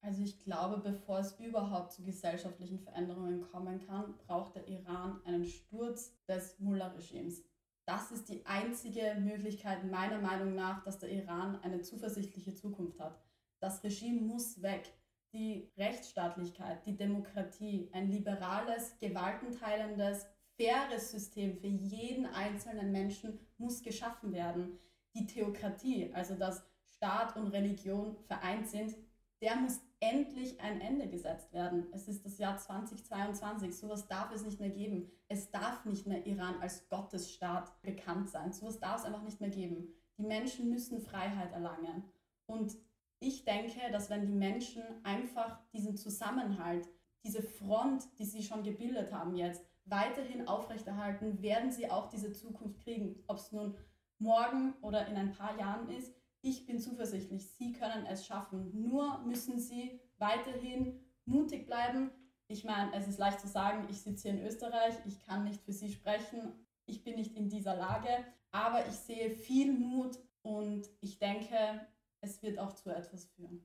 Also 0.03 0.23
ich 0.23 0.39
glaube, 0.39 0.79
bevor 0.79 1.19
es 1.19 1.39
überhaupt 1.39 1.93
zu 1.93 2.03
gesellschaftlichen 2.03 2.81
Veränderungen 2.81 3.43
kommen 3.43 3.87
kann, 3.87 4.17
braucht 4.27 4.57
der 4.57 4.67
Iran 4.67 5.21
einen 5.25 5.45
Sturz 5.45 6.17
des 6.27 6.59
Mullah-Regimes. 6.59 7.45
Das 7.85 8.11
ist 8.11 8.29
die 8.29 8.47
einzige 8.47 9.17
Möglichkeit 9.19 9.91
meiner 9.91 10.21
Meinung 10.21 10.55
nach, 10.55 10.83
dass 10.85 10.99
der 10.99 11.11
Iran 11.11 11.61
eine 11.63 11.83
zuversichtliche 11.83 12.55
Zukunft 12.55 12.99
hat. 12.99 13.21
Das 13.59 13.85
Regime 13.85 14.23
muss 14.23 14.63
weg 14.63 14.93
die 15.33 15.71
Rechtsstaatlichkeit, 15.77 16.85
die 16.87 16.97
Demokratie, 16.97 17.91
ein 17.93 18.11
liberales, 18.11 18.99
gewaltenteilendes, 18.99 20.27
faires 20.57 21.11
System 21.11 21.57
für 21.57 21.67
jeden 21.67 22.27
einzelnen 22.27 22.91
Menschen 22.91 23.39
muss 23.59 23.83
geschaffen 23.83 24.33
werden. 24.33 24.79
Die 25.15 25.27
Theokratie, 25.27 26.11
also 26.15 26.35
dass 26.35 26.65
Staat 26.89 27.37
und 27.37 27.49
Religion 27.49 28.17
vereint 28.27 28.69
sind, 28.69 28.95
der 29.41 29.57
muss 29.57 29.81
endlich 30.01 30.61
ein 30.61 30.81
Ende 30.81 31.09
gesetzt 31.09 31.53
werden. 31.53 31.87
Es 31.93 32.09
ist 32.09 32.25
das 32.25 32.39
Jahr 32.39 32.57
2022, 32.57 33.77
sowas 33.77 34.09
darf 34.09 34.33
es 34.35 34.45
nicht 34.45 34.59
mehr 34.59 34.71
geben. 34.71 35.11
Es 35.29 35.51
darf 35.51 35.85
nicht 35.85 36.07
mehr 36.07 36.27
Iran 36.27 36.61
als 36.61 36.89
Gottesstaat 36.89 37.81
bekannt 37.83 38.31
sein. 38.31 38.53
Sowas 38.53 38.81
darf 38.81 39.01
es 39.01 39.05
einfach 39.05 39.23
nicht 39.23 39.41
mehr 39.41 39.51
geben. 39.51 39.95
Die 40.17 40.25
Menschen 40.25 40.71
müssen 40.71 41.01
Freiheit 41.01 41.53
erlangen. 41.53 42.05
Und 42.47 42.77
ich 43.21 43.45
denke, 43.45 43.79
dass 43.93 44.09
wenn 44.09 44.27
die 44.27 44.33
Menschen 44.33 44.83
einfach 45.05 45.61
diesen 45.73 45.97
Zusammenhalt, 45.97 46.89
diese 47.23 47.43
Front, 47.43 48.19
die 48.19 48.25
sie 48.25 48.43
schon 48.43 48.63
gebildet 48.63 49.13
haben 49.13 49.37
jetzt, 49.37 49.63
weiterhin 49.85 50.49
aufrechterhalten, 50.49 51.43
werden 51.43 51.71
sie 51.71 51.91
auch 51.91 52.09
diese 52.09 52.33
Zukunft 52.33 52.81
kriegen. 52.83 53.23
Ob 53.27 53.37
es 53.37 53.53
nun 53.53 53.77
morgen 54.19 54.75
oder 54.81 55.07
in 55.07 55.17
ein 55.17 55.33
paar 55.33 55.59
Jahren 55.59 55.91
ist, 55.91 56.15
ich 56.43 56.67
bin 56.67 56.79
zuversichtlich, 56.79 57.51
sie 57.51 57.73
können 57.73 58.07
es 58.07 58.27
schaffen. 58.27 58.71
Nur 58.81 59.19
müssen 59.25 59.59
sie 59.59 60.01
weiterhin 60.19 61.01
mutig 61.25 61.67
bleiben. 61.67 62.11
Ich 62.49 62.65
meine, 62.65 62.93
es 62.95 63.07
ist 63.07 63.19
leicht 63.19 63.41
zu 63.41 63.49
sagen, 63.49 63.87
ich 63.91 64.01
sitze 64.01 64.31
hier 64.31 64.41
in 64.41 64.47
Österreich, 64.47 64.95
ich 65.07 65.21
kann 65.21 65.45
nicht 65.45 65.63
für 65.63 65.73
sie 65.73 65.93
sprechen, 65.93 66.53
ich 66.87 67.05
bin 67.05 67.15
nicht 67.15 67.37
in 67.37 67.49
dieser 67.49 67.77
Lage, 67.77 68.09
aber 68.51 68.87
ich 68.89 68.95
sehe 68.95 69.31
viel 69.31 69.73
Mut 69.73 70.19
und 70.43 70.89
ich 71.01 71.19
denke, 71.19 71.87
es 72.21 72.43
wird 72.43 72.59
auch 72.59 72.73
zu 72.73 72.91
etwas 72.91 73.27
führen. 73.27 73.65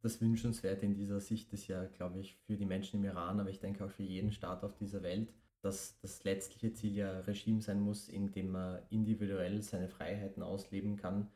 Das 0.00 0.20
Wünschenswerte 0.20 0.86
in 0.86 0.94
dieser 0.94 1.20
Sicht 1.20 1.52
ist 1.52 1.66
ja, 1.66 1.86
glaube 1.86 2.20
ich, 2.20 2.36
für 2.46 2.56
die 2.56 2.66
Menschen 2.66 3.00
im 3.00 3.04
Iran, 3.04 3.40
aber 3.40 3.50
ich 3.50 3.58
denke 3.60 3.84
auch 3.84 3.90
für 3.90 4.04
jeden 4.04 4.30
Staat 4.30 4.62
auf 4.62 4.76
dieser 4.76 5.02
Welt, 5.02 5.32
dass 5.60 5.98
das 6.00 6.22
letztliche 6.22 6.72
Ziel 6.72 6.94
ja 6.94 7.20
Regime 7.20 7.62
sein 7.62 7.80
muss, 7.80 8.08
in 8.08 8.30
dem 8.30 8.50
man 8.50 8.80
individuell 8.90 9.60
seine 9.62 9.88
Freiheiten 9.88 10.42
ausleben 10.42 10.96
kann, 10.96 11.28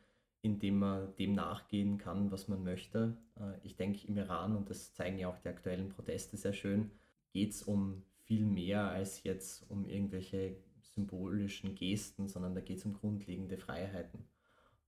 in 0.43 0.59
dem 0.59 0.81
man 0.81 1.15
dem 1.17 1.33
nachgehen 1.33 1.99
kann, 1.99 2.31
was 2.33 2.49
man 2.49 2.65
möchte. 2.65 3.17
Äh, 3.39 3.55
ich 3.63 3.77
denke, 3.77 4.07
im 4.07 4.17
Iran, 4.17 4.57
und 4.57 4.69
das 4.69 4.93
zeigen 4.93 5.19
ja 5.19 5.29
auch 5.29 5.39
die 5.39 5.49
aktuellen 5.49 5.89
Proteste 5.89 6.37
sehr 6.37 6.53
schön, 6.53 6.91
geht 7.33 7.53
es 7.53 7.63
um 7.63 8.03
viel 8.25 8.45
mehr 8.45 8.91
als 8.91 9.23
jetzt 9.23 9.71
um 9.71 9.87
irgendwelche 9.87 10.57
symbolischen 10.81 11.75
Gesten, 11.75 12.29
sondern 12.29 12.55
da 12.55 12.61
geht 12.61 12.79
es 12.79 12.85
um 12.85 12.93
grundlegende 12.93 13.57
Freiheiten. 13.57 14.25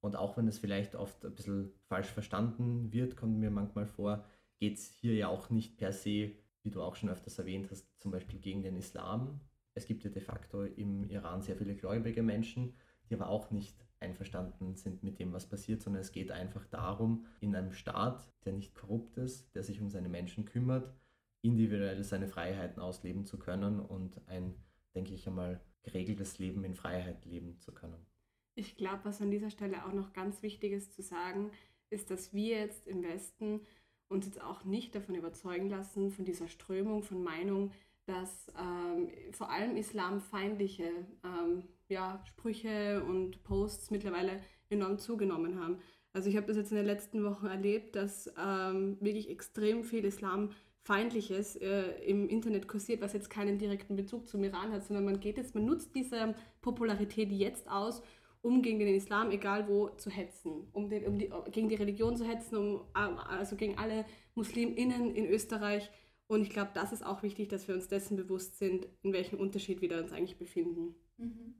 Und 0.00 0.16
auch 0.16 0.36
wenn 0.36 0.48
es 0.48 0.58
vielleicht 0.58 0.96
oft 0.96 1.24
ein 1.24 1.34
bisschen 1.34 1.72
falsch 1.86 2.08
verstanden 2.08 2.92
wird, 2.92 3.16
kommt 3.16 3.38
mir 3.38 3.50
manchmal 3.50 3.86
vor, 3.86 4.24
geht 4.58 4.76
es 4.76 4.90
hier 4.90 5.14
ja 5.14 5.28
auch 5.28 5.50
nicht 5.50 5.78
per 5.78 5.92
se, 5.92 6.32
wie 6.62 6.70
du 6.70 6.82
auch 6.82 6.96
schon 6.96 7.08
öfters 7.08 7.38
erwähnt 7.38 7.70
hast, 7.70 7.86
zum 7.98 8.10
Beispiel 8.10 8.38
gegen 8.38 8.62
den 8.62 8.76
Islam. 8.76 9.40
Es 9.72 9.86
gibt 9.86 10.04
ja 10.04 10.10
de 10.10 10.22
facto 10.22 10.64
im 10.64 11.08
Iran 11.08 11.42
sehr 11.42 11.56
viele 11.56 11.74
gläubige 11.74 12.22
Menschen, 12.22 12.74
die 13.08 13.14
aber 13.14 13.28
auch 13.28 13.50
nicht 13.50 13.83
einverstanden 14.04 14.76
sind 14.76 15.02
mit 15.02 15.18
dem, 15.18 15.32
was 15.32 15.48
passiert, 15.48 15.82
sondern 15.82 16.02
es 16.02 16.12
geht 16.12 16.30
einfach 16.30 16.66
darum, 16.66 17.26
in 17.40 17.56
einem 17.56 17.72
Staat, 17.72 18.32
der 18.44 18.52
nicht 18.52 18.74
korrupt 18.74 19.16
ist, 19.16 19.54
der 19.54 19.62
sich 19.62 19.80
um 19.80 19.90
seine 19.90 20.08
Menschen 20.08 20.44
kümmert, 20.44 20.94
individuell 21.42 22.02
seine 22.04 22.28
Freiheiten 22.28 22.80
ausleben 22.80 23.24
zu 23.24 23.38
können 23.38 23.80
und 23.80 24.20
ein, 24.28 24.54
denke 24.94 25.14
ich 25.14 25.26
einmal, 25.26 25.60
geregeltes 25.82 26.38
Leben 26.38 26.64
in 26.64 26.74
Freiheit 26.74 27.24
leben 27.24 27.58
zu 27.58 27.72
können. 27.72 28.06
Ich 28.54 28.76
glaube, 28.76 29.00
was 29.04 29.20
an 29.20 29.30
dieser 29.30 29.50
Stelle 29.50 29.84
auch 29.84 29.92
noch 29.92 30.12
ganz 30.12 30.42
wichtig 30.42 30.72
ist 30.72 30.94
zu 30.94 31.02
sagen, 31.02 31.50
ist, 31.90 32.10
dass 32.10 32.32
wir 32.32 32.58
jetzt 32.60 32.86
im 32.86 33.02
Westen 33.02 33.60
uns 34.08 34.26
jetzt 34.26 34.40
auch 34.40 34.64
nicht 34.64 34.94
davon 34.94 35.14
überzeugen 35.14 35.68
lassen, 35.68 36.10
von 36.10 36.24
dieser 36.24 36.48
Strömung 36.48 37.02
von 37.02 37.22
Meinung, 37.22 37.72
dass 38.06 38.52
ähm, 38.58 39.10
vor 39.32 39.50
allem 39.50 39.76
islamfeindliche 39.76 40.90
ähm, 41.24 41.64
ja, 41.88 42.22
Sprüche 42.26 43.02
und 43.04 43.42
Posts 43.44 43.90
mittlerweile 43.90 44.40
enorm 44.70 44.98
zugenommen 44.98 45.58
haben. 45.60 45.78
Also 46.12 46.30
ich 46.30 46.36
habe 46.36 46.46
das 46.46 46.56
jetzt 46.56 46.70
in 46.70 46.76
den 46.76 46.86
letzten 46.86 47.24
Wochen 47.24 47.46
erlebt, 47.46 47.96
dass 47.96 48.32
ähm, 48.38 48.96
wirklich 49.00 49.28
extrem 49.28 49.82
viel 49.82 50.04
Islamfeindliches 50.04 51.56
äh, 51.56 51.90
im 52.06 52.28
Internet 52.28 52.68
kursiert, 52.68 53.00
was 53.00 53.12
jetzt 53.12 53.30
keinen 53.30 53.58
direkten 53.58 53.96
Bezug 53.96 54.28
zum 54.28 54.44
Iran 54.44 54.72
hat, 54.72 54.84
sondern 54.84 55.04
man 55.04 55.18
geht 55.18 55.38
jetzt, 55.38 55.56
man 55.56 55.64
nutzt 55.64 55.94
diese 55.94 56.36
Popularität 56.62 57.32
jetzt 57.32 57.68
aus, 57.68 58.00
um 58.42 58.62
gegen 58.62 58.78
den 58.78 58.94
Islam, 58.94 59.30
egal 59.32 59.66
wo, 59.68 59.88
zu 59.88 60.08
hetzen, 60.08 60.68
um, 60.72 60.88
den, 60.88 61.04
um 61.06 61.18
die, 61.18 61.30
gegen 61.50 61.68
die 61.68 61.74
Religion 61.74 62.16
zu 62.16 62.24
hetzen, 62.24 62.58
um, 62.58 62.82
also 62.92 63.56
gegen 63.56 63.76
alle 63.78 64.04
MuslimInnen 64.36 65.16
in 65.16 65.26
Österreich. 65.26 65.90
Und 66.28 66.42
ich 66.42 66.50
glaube, 66.50 66.70
das 66.74 66.92
ist 66.92 67.04
auch 67.04 67.22
wichtig, 67.22 67.48
dass 67.48 67.66
wir 67.66 67.74
uns 67.74 67.88
dessen 67.88 68.16
bewusst 68.16 68.58
sind, 68.58 68.86
in 69.02 69.12
welchem 69.12 69.40
Unterschied 69.40 69.80
wir 69.80 69.98
uns 69.98 70.12
eigentlich 70.12 70.38
befinden. 70.38 70.94
Mhm. 71.16 71.54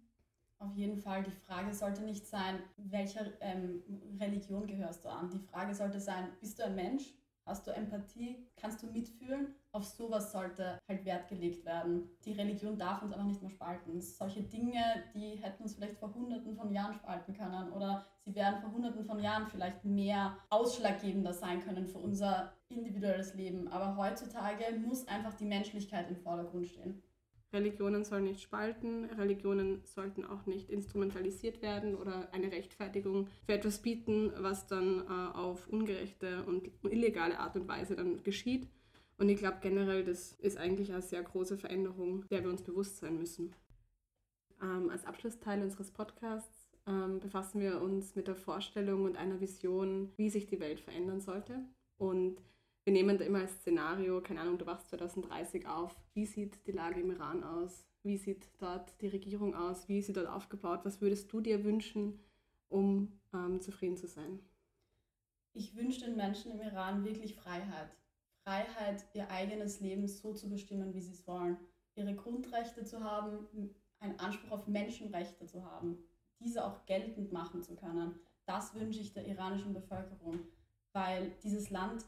Auf 0.59 0.75
jeden 0.77 0.97
Fall, 0.97 1.23
die 1.23 1.31
Frage 1.31 1.75
sollte 1.75 2.03
nicht 2.03 2.27
sein, 2.27 2.59
welcher 2.77 3.27
ähm, 3.41 3.83
Religion 4.19 4.67
gehörst 4.67 5.05
du 5.05 5.09
an. 5.09 5.31
Die 5.31 5.39
Frage 5.39 5.75
sollte 5.75 6.01
sein, 6.01 6.29
bist 6.41 6.59
du 6.59 6.65
ein 6.65 6.75
Mensch? 6.75 7.15
Hast 7.47 7.67
du 7.67 7.73
Empathie? 7.73 8.49
Kannst 8.57 8.83
du 8.83 8.87
mitfühlen? 8.87 9.55
Auf 9.73 9.85
sowas 9.85 10.33
sollte 10.33 10.79
halt 10.89 11.05
Wert 11.05 11.29
gelegt 11.29 11.67
werden. 11.67 12.09
Die 12.25 12.33
Religion 12.33 12.79
darf 12.79 13.03
uns 13.03 13.13
einfach 13.13 13.27
nicht 13.27 13.43
mehr 13.43 13.51
spalten. 13.51 14.01
Solche 14.01 14.43
Dinge, 14.43 14.81
die 15.15 15.37
hätten 15.43 15.65
uns 15.65 15.75
vielleicht 15.75 15.99
vor 15.99 16.15
hunderten 16.15 16.57
von 16.57 16.73
Jahren 16.73 16.95
spalten 16.95 17.35
können 17.35 17.71
oder 17.73 18.07
sie 18.25 18.35
werden 18.35 18.63
vor 18.63 18.73
hunderten 18.73 19.05
von 19.05 19.21
Jahren 19.21 19.47
vielleicht 19.47 19.85
mehr 19.85 20.39
ausschlaggebender 20.49 21.35
sein 21.35 21.61
können 21.61 21.87
für 21.87 21.99
unser 21.99 22.55
individuelles 22.69 23.35
Leben. 23.35 23.69
Aber 23.69 23.97
heutzutage 23.97 24.79
muss 24.79 25.07
einfach 25.07 25.35
die 25.35 25.45
Menschlichkeit 25.45 26.09
im 26.09 26.17
Vordergrund 26.17 26.67
stehen. 26.67 27.03
Religionen 27.55 28.05
sollen 28.05 28.25
nicht 28.25 28.43
spalten, 28.43 29.07
Religionen 29.07 29.81
sollten 29.85 30.25
auch 30.25 30.45
nicht 30.47 30.69
instrumentalisiert 30.69 31.63
werden 31.63 31.95
oder 31.95 32.29
eine 32.33 32.53
Rechtfertigung 32.53 33.29
für 33.47 33.55
etwas 33.55 33.79
bieten, 33.79 34.33
was 34.37 34.67
dann 34.67 35.01
äh, 35.01 35.37
auf 35.37 35.69
ungerechte 35.69 36.45
und 36.45 36.71
illegale 36.83 37.39
Art 37.39 37.57
und 37.57 37.67
Weise 37.69 37.97
dann 37.97 38.23
geschieht. 38.23 38.69
Und 39.17 39.29
ich 39.29 39.39
glaube 39.39 39.59
generell, 39.63 40.05
das 40.05 40.33
ist 40.33 40.59
eigentlich 40.59 40.93
eine 40.93 41.03
sehr 41.03 41.23
große 41.23 41.57
Veränderung, 41.57 42.27
der 42.29 42.43
wir 42.43 42.51
uns 42.51 42.63
bewusst 42.63 42.99
sein 42.99 43.17
müssen. 43.17 43.55
Ähm, 44.61 44.91
als 44.91 45.07
Abschlussteil 45.07 45.63
unseres 45.63 45.91
Podcasts 45.91 46.77
ähm, 46.87 47.21
befassen 47.21 47.61
wir 47.61 47.81
uns 47.81 48.17
mit 48.17 48.27
der 48.27 48.37
Vorstellung 48.37 49.05
und 49.05 49.17
einer 49.17 49.41
Vision, 49.41 50.13
wie 50.17 50.31
sich 50.31 50.47
die 50.47 50.61
Welt 50.61 50.81
verändern 50.81 51.21
sollte. 51.21 51.61
Und 51.97 52.43
wir 52.85 52.93
nehmen 52.93 53.17
da 53.17 53.25
immer 53.25 53.41
als 53.41 53.55
Szenario, 53.55 54.21
keine 54.21 54.41
Ahnung, 54.41 54.59
du 54.59 54.67
wachst 54.67 54.89
2030 54.91 55.67
auf, 55.67 55.95
wie 56.13 56.27
sieht 56.27 56.67
die 56.67 56.73
Lage 56.73 57.01
im 57.01 57.11
Iran 57.11 57.43
aus, 57.43 57.87
wie 58.03 58.19
sieht 58.19 58.49
dort 58.59 59.01
die 59.01 59.09
Regierung 59.09 59.55
aus, 59.55 59.89
wie 59.89 59.99
ist 59.99 60.07
sie 60.07 60.13
dort 60.13 60.29
aufgebaut, 60.29 60.81
was 60.85 61.01
würdest 61.01 61.33
du 61.33 61.41
dir 61.41 61.65
wünschen, 61.65 62.21
um 62.69 63.19
ähm, 63.33 63.61
zufrieden 63.61 63.97
zu 63.97 64.07
sein? 64.07 64.41
Ich 65.55 65.75
wünsche 65.77 66.05
den 66.05 66.17
Menschen 66.17 66.53
im 66.53 66.61
Iran 66.61 67.05
wirklich 67.05 67.35
Freiheit. 67.37 67.97
Freiheit, 68.45 69.07
ihr 69.15 69.31
eigenes 69.31 69.81
Leben 69.81 70.07
so 70.07 70.35
zu 70.35 70.51
bestimmen, 70.51 70.93
wie 70.93 71.01
sie 71.01 71.13
es 71.13 71.27
wollen. 71.27 71.57
Ihre 71.95 72.15
Grundrechte 72.15 72.85
zu 72.85 73.03
haben, 73.03 73.49
einen 74.01 74.19
Anspruch 74.19 74.51
auf 74.51 74.67
Menschenrechte 74.67 75.47
zu 75.47 75.65
haben, 75.65 75.99
diese 76.41 76.65
auch 76.65 76.85
geltend 76.85 77.33
machen 77.33 77.63
zu 77.63 77.77
können. 77.77 78.19
Das 78.45 78.75
wünsche 78.75 79.01
ich 79.01 79.15
der 79.15 79.27
iranischen 79.27 79.73
Bevölkerung, 79.73 80.41
weil 80.93 81.31
dieses 81.43 81.71
Land 81.71 82.05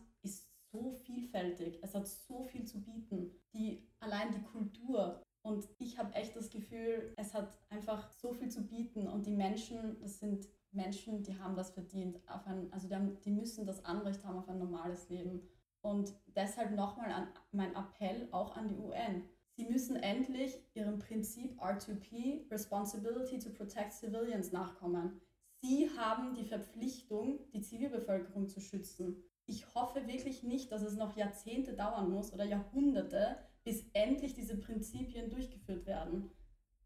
so 0.77 0.93
vielfältig, 0.93 1.79
es 1.83 1.95
hat 1.95 2.07
so 2.07 2.45
viel 2.45 2.65
zu 2.65 2.83
bieten. 2.83 3.31
Die, 3.53 3.89
allein 4.01 4.33
die 4.33 4.43
Kultur. 4.43 5.23
Und 5.43 5.69
ich 5.79 5.99
habe 5.99 6.12
echt 6.15 6.35
das 6.37 6.51
Gefühl, 6.51 7.15
es 7.17 7.33
hat 7.33 7.59
einfach 7.71 8.11
so 8.11 8.33
viel 8.33 8.51
zu 8.51 8.67
bieten. 8.67 9.07
Und 9.07 9.27
die 9.27 9.33
Menschen, 9.33 9.99
das 10.01 10.19
sind 10.19 10.49
Menschen, 10.73 11.23
die 11.23 11.39
haben 11.39 11.57
das 11.57 11.71
verdient. 11.71 12.21
Ein, 12.27 12.73
also 12.73 12.89
die, 12.89 12.95
haben, 12.95 13.19
die 13.25 13.31
müssen 13.31 13.65
das 13.65 13.85
Anrecht 13.85 14.25
haben 14.25 14.39
auf 14.39 14.49
ein 14.49 14.59
normales 14.59 15.09
Leben. 15.09 15.49
Und 15.81 16.12
deshalb 16.35 16.73
nochmal 16.73 17.29
mein 17.53 17.75
Appell 17.75 18.29
auch 18.33 18.57
an 18.57 18.69
die 18.69 18.77
UN. 18.77 19.23
Sie 19.53 19.65
müssen 19.65 19.97
endlich 19.97 20.61
ihrem 20.75 20.99
Prinzip 20.99 21.59
R2P, 21.62 22.51
Responsibility 22.51 23.39
to 23.39 23.51
Protect 23.51 23.93
Civilians, 23.93 24.53
nachkommen. 24.53 25.21
Sie 25.62 25.89
haben 25.97 26.35
die 26.35 26.45
Verpflichtung, 26.45 27.39
die 27.53 27.62
Zivilbevölkerung 27.62 28.49
zu 28.49 28.61
schützen 28.61 29.23
ich 29.47 29.75
hoffe 29.75 30.07
wirklich 30.07 30.43
nicht, 30.43 30.73
dass 30.73 30.83
es 30.83 30.97
noch 30.97 31.17
Jahrzehnte 31.17 31.75
dauern 31.75 32.11
muss 32.11 32.33
oder 32.33 32.45
Jahrhunderte, 32.45 33.37
bis 33.65 33.85
endlich 33.93 34.35
diese 34.35 34.57
Prinzipien 34.57 35.31
durchgeführt 35.31 35.87
werden. 35.87 36.31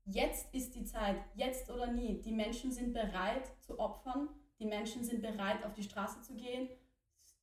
Jetzt 0.04 0.52
ist 0.54 0.74
die 0.74 0.84
Zeit, 0.84 1.16
jetzt 1.34 1.70
oder 1.70 1.92
nie. 1.92 2.20
Die 2.20 2.32
Menschen 2.32 2.72
sind 2.72 2.92
bereit 2.92 3.50
zu 3.60 3.78
opfern, 3.78 4.28
die 4.58 4.66
Menschen 4.66 5.04
sind 5.04 5.22
bereit, 5.22 5.64
auf 5.64 5.72
die 5.72 5.82
Straße 5.82 6.22
zu 6.22 6.34
gehen, 6.34 6.68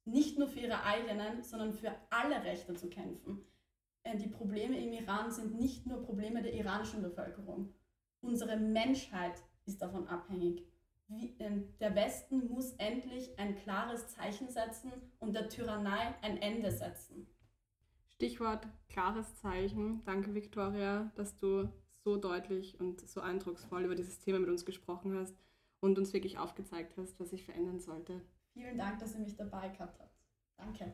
nicht 0.05 0.37
nur 0.37 0.47
für 0.47 0.59
ihre 0.59 0.83
eigenen, 0.83 1.43
sondern 1.43 1.73
für 1.73 1.93
alle 2.09 2.43
Rechte 2.43 2.73
zu 2.75 2.89
kämpfen. 2.89 3.43
Äh, 4.03 4.17
die 4.17 4.29
Probleme 4.29 4.77
im 4.77 4.93
Iran 4.93 5.31
sind 5.31 5.59
nicht 5.59 5.85
nur 5.85 6.01
Probleme 6.03 6.41
der 6.41 6.53
iranischen 6.53 7.01
Bevölkerung. 7.01 7.73
Unsere 8.21 8.57
Menschheit 8.57 9.43
ist 9.65 9.81
davon 9.81 10.07
abhängig 10.07 10.63
wie, 11.07 11.35
der 11.79 11.95
Westen 11.95 12.47
muss 12.47 12.73
endlich 12.73 13.37
ein 13.39 13.55
klares 13.55 14.09
Zeichen 14.09 14.49
setzen 14.49 14.91
und 15.19 15.33
der 15.33 15.49
Tyrannei 15.49 16.15
ein 16.21 16.37
Ende 16.37 16.71
setzen. 16.71 17.27
Stichwort 18.09 18.67
klares 18.89 19.35
Zeichen. 19.35 20.03
Danke, 20.05 20.33
Viktoria, 20.33 21.11
dass 21.15 21.35
du 21.37 21.71
so 22.03 22.17
deutlich 22.17 22.79
und 22.79 23.01
so 23.01 23.21
eindrucksvoll 23.21 23.85
über 23.85 23.95
dieses 23.95 24.19
Thema 24.19 24.39
mit 24.39 24.49
uns 24.49 24.65
gesprochen 24.65 25.13
hast 25.13 25.37
und 25.81 25.97
uns 25.97 26.13
wirklich 26.13 26.37
aufgezeigt 26.37 26.97
hast, 26.97 27.19
was 27.19 27.29
sich 27.29 27.45
verändern 27.45 27.79
sollte. 27.79 28.21
Vielen 28.53 28.77
Dank, 28.77 28.99
dass 28.99 29.13
ihr 29.13 29.21
mich 29.21 29.35
dabei 29.35 29.69
gehabt 29.69 29.99
habt. 29.99 30.17
Danke. 30.57 30.93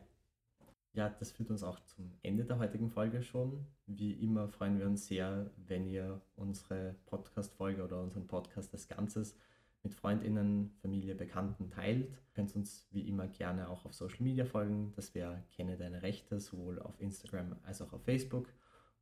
Ja, 0.92 1.08
das 1.08 1.32
führt 1.32 1.50
uns 1.50 1.64
auch 1.64 1.80
zum 1.80 2.12
Ende 2.22 2.44
der 2.44 2.58
heutigen 2.58 2.88
Folge 2.88 3.22
schon. 3.22 3.66
Wie 3.86 4.12
immer 4.12 4.48
freuen 4.48 4.78
wir 4.78 4.86
uns 4.86 5.06
sehr, 5.06 5.50
wenn 5.56 5.86
ihr 5.88 6.20
unsere 6.36 6.94
Podcast-Folge 7.06 7.82
oder 7.82 8.00
unseren 8.00 8.28
Podcast 8.28 8.72
als 8.72 8.86
Ganzes 8.86 9.36
mit 9.84 9.94
Freundinnen, 9.94 10.74
Familie, 10.80 11.14
Bekannten 11.14 11.70
teilt. 11.70 12.08
Ihr 12.08 12.34
könnt 12.34 12.56
uns 12.56 12.88
wie 12.90 13.08
immer 13.08 13.28
gerne 13.28 13.68
auch 13.68 13.84
auf 13.84 13.94
Social 13.94 14.22
Media 14.22 14.44
folgen. 14.44 14.92
Das 14.96 15.14
wäre 15.14 15.44
Kenne 15.52 15.76
deine 15.76 16.02
Rechte, 16.02 16.40
sowohl 16.40 16.80
auf 16.80 17.00
Instagram 17.00 17.54
als 17.62 17.80
auch 17.82 17.92
auf 17.92 18.02
Facebook. 18.02 18.48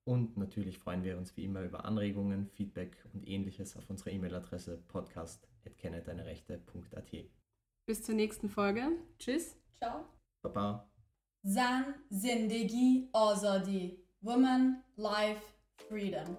Und 0.04 0.36
natürlich 0.36 0.78
freuen 0.78 1.04
wir 1.04 1.16
uns 1.16 1.36
wie 1.36 1.44
immer 1.44 1.62
über 1.62 1.84
Anregungen, 1.84 2.48
Feedback 2.48 2.96
und 3.14 3.24
ähnliches 3.26 3.76
auf 3.76 3.88
unserer 3.88 4.10
E-Mail-Adresse 4.10 4.82
podcast.kennedeinerechte.at. 4.88 7.12
Bis 7.86 8.02
zur 8.02 8.16
nächsten 8.16 8.48
Folge. 8.48 8.88
Tschüss. 9.18 9.56
Ciao. 9.74 10.06
Baba. 10.42 10.90
Zan 11.44 11.94
Zindagi 12.10 13.08
Azadi. 13.12 14.00
Woman, 14.20 14.82
Life, 14.96 15.42
Freedom. 15.88 16.36